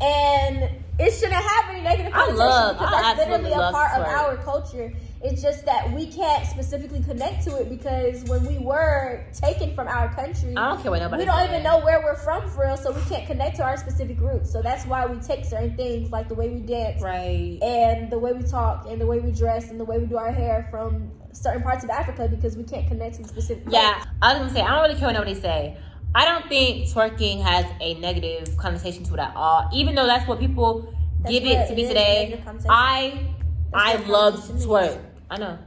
And 0.00 0.70
it 1.00 1.12
shouldn't 1.14 1.32
have 1.32 1.70
any 1.70 1.80
negative 1.80 2.12
I 2.14 2.26
connotation 2.26 2.74
because 2.74 2.90
that's 2.90 3.18
literally 3.18 3.52
a 3.52 3.70
part 3.72 3.98
of 3.98 4.06
our 4.06 4.36
culture. 4.38 4.92
It's 5.22 5.42
just 5.42 5.64
that 5.66 5.92
we 5.92 6.06
can't 6.06 6.46
specifically 6.46 7.02
connect 7.02 7.44
to 7.44 7.56
it 7.60 7.68
because 7.68 8.24
when 8.24 8.44
we 8.46 8.58
were 8.58 9.24
taken 9.34 9.74
from 9.74 9.88
our 9.88 10.12
country, 10.14 10.54
I 10.56 10.70
don't 10.70 10.82
care 10.82 10.90
what 10.90 11.00
nobody 11.00 11.22
we 11.22 11.26
don't 11.26 11.44
even 11.48 11.62
know 11.62 11.78
where 11.80 12.00
we're 12.02 12.16
from 12.16 12.48
for 12.50 12.62
real, 12.66 12.76
so 12.76 12.92
we 12.92 13.02
can't 13.02 13.26
connect 13.26 13.56
to 13.56 13.62
our 13.62 13.76
specific 13.76 14.20
roots. 14.20 14.50
So 14.50 14.62
that's 14.62 14.86
why 14.86 15.06
we 15.06 15.18
take 15.20 15.44
certain 15.44 15.76
things 15.76 16.10
like 16.10 16.28
the 16.28 16.34
way 16.34 16.48
we 16.50 16.60
dance 16.60 17.02
Right. 17.02 17.58
and 17.62 18.10
the 18.10 18.18
way 18.18 18.32
we 18.32 18.42
talk 18.42 18.86
and 18.88 19.00
the 19.00 19.06
way 19.06 19.20
we 19.20 19.30
dress 19.32 19.70
and 19.70 19.78
the 19.80 19.84
way 19.84 19.98
we 19.98 20.06
do 20.06 20.16
our 20.16 20.32
hair 20.32 20.68
from 20.70 21.10
certain 21.32 21.62
parts 21.62 21.84
of 21.84 21.90
Africa 21.90 22.28
because 22.28 22.56
we 22.56 22.64
can't 22.64 22.88
connect 22.88 23.16
to 23.16 23.22
the 23.22 23.28
specific. 23.28 23.64
Yeah. 23.68 24.02
I 24.22 24.32
was 24.32 24.38
gonna 24.40 24.52
say 24.52 24.60
I 24.62 24.70
don't 24.74 24.82
really 24.82 24.94
care 24.98 25.08
what 25.08 25.14
nobody 25.14 25.34
say. 25.34 25.76
I 26.14 26.24
don't 26.24 26.48
think 26.48 26.86
twerking 26.88 27.42
has 27.42 27.66
a 27.80 27.94
negative 27.94 28.56
connotation 28.56 29.04
to 29.04 29.14
it 29.14 29.20
at 29.20 29.34
all. 29.36 29.68
Even 29.72 29.94
though 29.94 30.06
that's 30.06 30.26
what 30.26 30.40
people 30.40 30.92
That's 31.20 31.32
give 31.32 31.44
it 31.44 31.66
to 31.66 31.72
it 31.72 31.76
me 31.76 31.86
today. 31.86 32.42
I 32.68 33.28
That's 33.72 34.04
I 34.04 34.08
love 34.08 34.34
twerk. 34.34 35.00
I 35.30 35.36
know. 35.36 35.58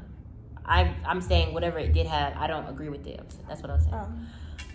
I 0.66 0.94
I'm 1.06 1.22
saying 1.22 1.54
whatever 1.54 1.78
it 1.80 1.94
did 1.94 2.08
have, 2.08 2.34
I 2.36 2.48
don't 2.48 2.68
agree 2.68 2.90
with 2.90 3.08
it. 3.08 3.22
That's 3.48 3.62
what 3.62 3.72
I'm 3.72 3.80
saying. 3.80 3.94
Oh. 3.94 4.10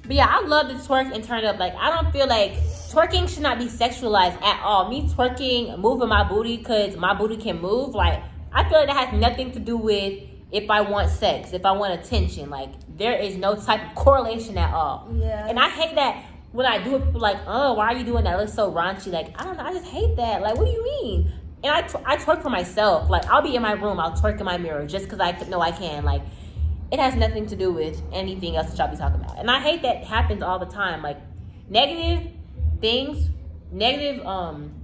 But 0.03 0.17
yeah, 0.17 0.27
I 0.27 0.41
love 0.41 0.69
to 0.69 0.75
twerk 0.75 1.15
and 1.15 1.23
turn 1.23 1.45
up. 1.45 1.59
Like 1.59 1.75
I 1.75 1.91
don't 1.91 2.11
feel 2.13 2.27
like 2.27 2.53
twerking 2.91 3.29
should 3.29 3.43
not 3.43 3.59
be 3.59 3.67
sexualized 3.67 4.41
at 4.43 4.63
all. 4.63 4.89
Me 4.89 5.07
twerking, 5.07 5.79
moving 5.79 6.09
my 6.09 6.27
booty 6.27 6.57
because 6.57 6.97
my 6.97 7.13
booty 7.13 7.37
can 7.37 7.61
move. 7.61 7.95
Like 7.95 8.23
I 8.53 8.67
feel 8.69 8.79
like 8.79 8.89
that 8.89 9.11
has 9.11 9.21
nothing 9.21 9.53
to 9.53 9.59
do 9.59 9.77
with 9.77 10.23
if 10.51 10.71
I 10.71 10.81
want 10.81 11.11
sex, 11.11 11.53
if 11.53 11.67
I 11.67 11.73
want 11.73 11.93
attention. 11.93 12.49
Like 12.49 12.71
there 12.99 13.17
is 13.17 13.37
no 13.37 13.55
type 13.55 13.89
of 13.89 13.95
correlation 13.95 14.59
at 14.59 14.75
all. 14.75 15.09
Yeah. 15.15 15.47
And 15.47 15.59
I 15.59 15.69
hate 15.69 15.95
that 15.95 16.25
when 16.53 16.67
I 16.67 16.83
do 16.83 16.97
it. 16.97 17.05
People 17.05 17.21
like, 17.21 17.39
oh, 17.47 17.75
why 17.75 17.93
are 17.93 17.97
you 17.97 18.05
doing 18.05 18.25
that? 18.25 18.35
It 18.35 18.39
looks 18.39 18.55
so 18.55 18.73
raunchy. 18.73 19.13
Like 19.13 19.41
I 19.41 19.45
don't 19.45 19.57
know. 19.57 19.65
I 19.65 19.73
just 19.73 19.87
hate 19.87 20.17
that. 20.17 20.43
Like 20.43 20.57
what 20.57 20.67
do 20.67 20.71
you 20.71 20.85
mean? 20.85 21.33
And 21.63 21.73
I, 21.73 21.83
tw- 21.83 22.03
I 22.05 22.17
twerk 22.17 22.43
for 22.43 22.51
myself. 22.51 23.09
Like 23.09 23.25
I'll 23.27 23.43
be 23.43 23.55
in 23.55 23.63
my 23.63 23.73
room, 23.73 23.99
I'll 23.99 24.13
twerk 24.13 24.39
in 24.39 24.45
my 24.45 24.59
mirror 24.59 24.87
just 24.87 25.05
because 25.05 25.21
I 25.21 25.33
know 25.49 25.61
I 25.61 25.71
can. 25.71 26.05
Like 26.05 26.23
it 26.91 26.99
has 26.99 27.15
nothing 27.15 27.47
to 27.47 27.57
do 27.57 27.73
with 27.73 28.03
anything 28.13 28.57
else 28.57 28.71
that 28.71 28.79
y'all 28.79 28.91
be 28.91 28.97
talking 28.97 29.21
about. 29.21 29.39
And 29.39 29.51
I 29.51 29.61
hate 29.61 29.83
that 29.83 30.05
happens 30.05 30.43
all 30.43 30.59
the 30.59 30.67
time. 30.67 31.03
Like 31.03 31.19
negative 31.69 32.33
things, 32.81 33.31
negative 33.71 34.25
um 34.27 34.75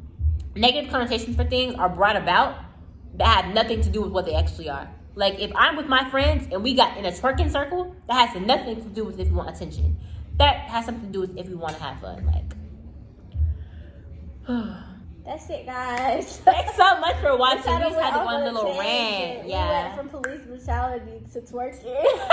negative 0.54 0.90
connotations 0.90 1.36
for 1.36 1.44
things 1.44 1.74
are 1.74 1.88
brought 1.88 2.16
about 2.16 2.58
that 3.14 3.44
have 3.44 3.54
nothing 3.54 3.80
to 3.80 3.90
do 3.90 4.02
with 4.02 4.12
what 4.12 4.24
they 4.24 4.34
actually 4.34 4.68
are. 4.68 4.88
Like 5.16 5.38
if 5.38 5.52
I'm 5.54 5.76
with 5.76 5.86
my 5.86 6.08
friends 6.10 6.48
and 6.50 6.62
we 6.62 6.74
got 6.74 6.96
in 6.96 7.04
a 7.04 7.10
twerking 7.12 7.50
circle, 7.50 7.94
that 8.08 8.28
has 8.28 8.40
nothing 8.42 8.76
to 8.82 8.88
do 8.88 9.04
with 9.04 9.18
if 9.20 9.28
you 9.28 9.34
want 9.34 9.48
attention. 9.54 9.96
That 10.38 10.56
has 10.70 10.86
something 10.86 11.06
to 11.06 11.12
do 11.12 11.20
with 11.20 11.36
if 11.36 11.48
you 11.48 11.56
want 11.58 11.76
to 11.76 11.82
have 11.82 12.00
fun. 12.00 12.26
Like 12.26 12.44
That's 15.24 15.48
it, 15.48 15.64
guys. 15.64 16.36
Thanks 16.38 16.76
so 16.76 17.00
much 17.00 17.16
for 17.16 17.36
watching. 17.38 17.72
We 17.74 17.80
just 17.80 17.98
had 17.98 18.22
one 18.24 18.44
little 18.44 18.78
rant. 18.78 19.44
We 19.44 19.50
Yeah. 19.50 19.94
went 19.96 20.10
from 20.10 20.20
police 20.22 20.42
brutality 20.42 21.22
to 21.32 21.40
twerking. 21.40 22.04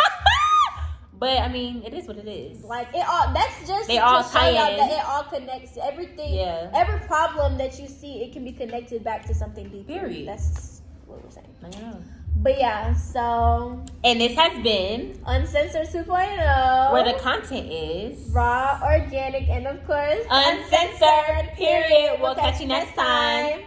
But 1.13 1.37
I 1.37 1.49
mean, 1.49 1.83
it 1.85 1.93
is 1.93 2.07
what 2.07 2.17
it 2.17 2.27
is. 2.27 2.63
like 2.63 2.87
it 2.95 3.05
all. 3.07 3.31
That's 3.31 3.67
just 3.67 3.87
They 3.87 3.99
all 3.99 4.23
tie 4.23 4.49
in. 4.49 4.77
that 4.77 4.89
it 4.91 5.05
all 5.05 5.21
connects. 5.25 5.77
Everything. 5.79 6.33
Yeah. 6.33 6.71
Every 6.73 6.99
problem 7.01 7.59
that 7.59 7.79
you 7.79 7.87
see, 7.87 8.23
it 8.23 8.33
can 8.33 8.43
be 8.43 8.51
connected 8.51 9.03
back 9.03 9.27
to 9.27 9.35
something 9.35 9.69
deeper. 9.69 9.93
Period. 9.99 10.27
That's 10.27 10.81
what 11.05 11.23
we're 11.23 11.29
saying. 11.29 11.53
I 11.63 11.69
know. 11.79 11.97
But 12.43 12.57
yeah, 12.57 12.93
so 12.93 13.83
And 14.03 14.19
this 14.19 14.35
has 14.35 14.63
been 14.63 15.21
uncensored 15.27 15.87
2.0, 15.87 16.91
where 16.91 17.03
the 17.03 17.19
content 17.19 17.71
is 17.71 18.29
raw, 18.31 18.79
organic, 18.83 19.47
and 19.47 19.67
of 19.67 19.85
course 19.85 20.25
uncensored. 20.29 21.53
Period. 21.55 22.19
We'll 22.19 22.33
catch 22.33 22.59
you 22.59 22.67
next 22.67 22.95
time. 22.95 23.61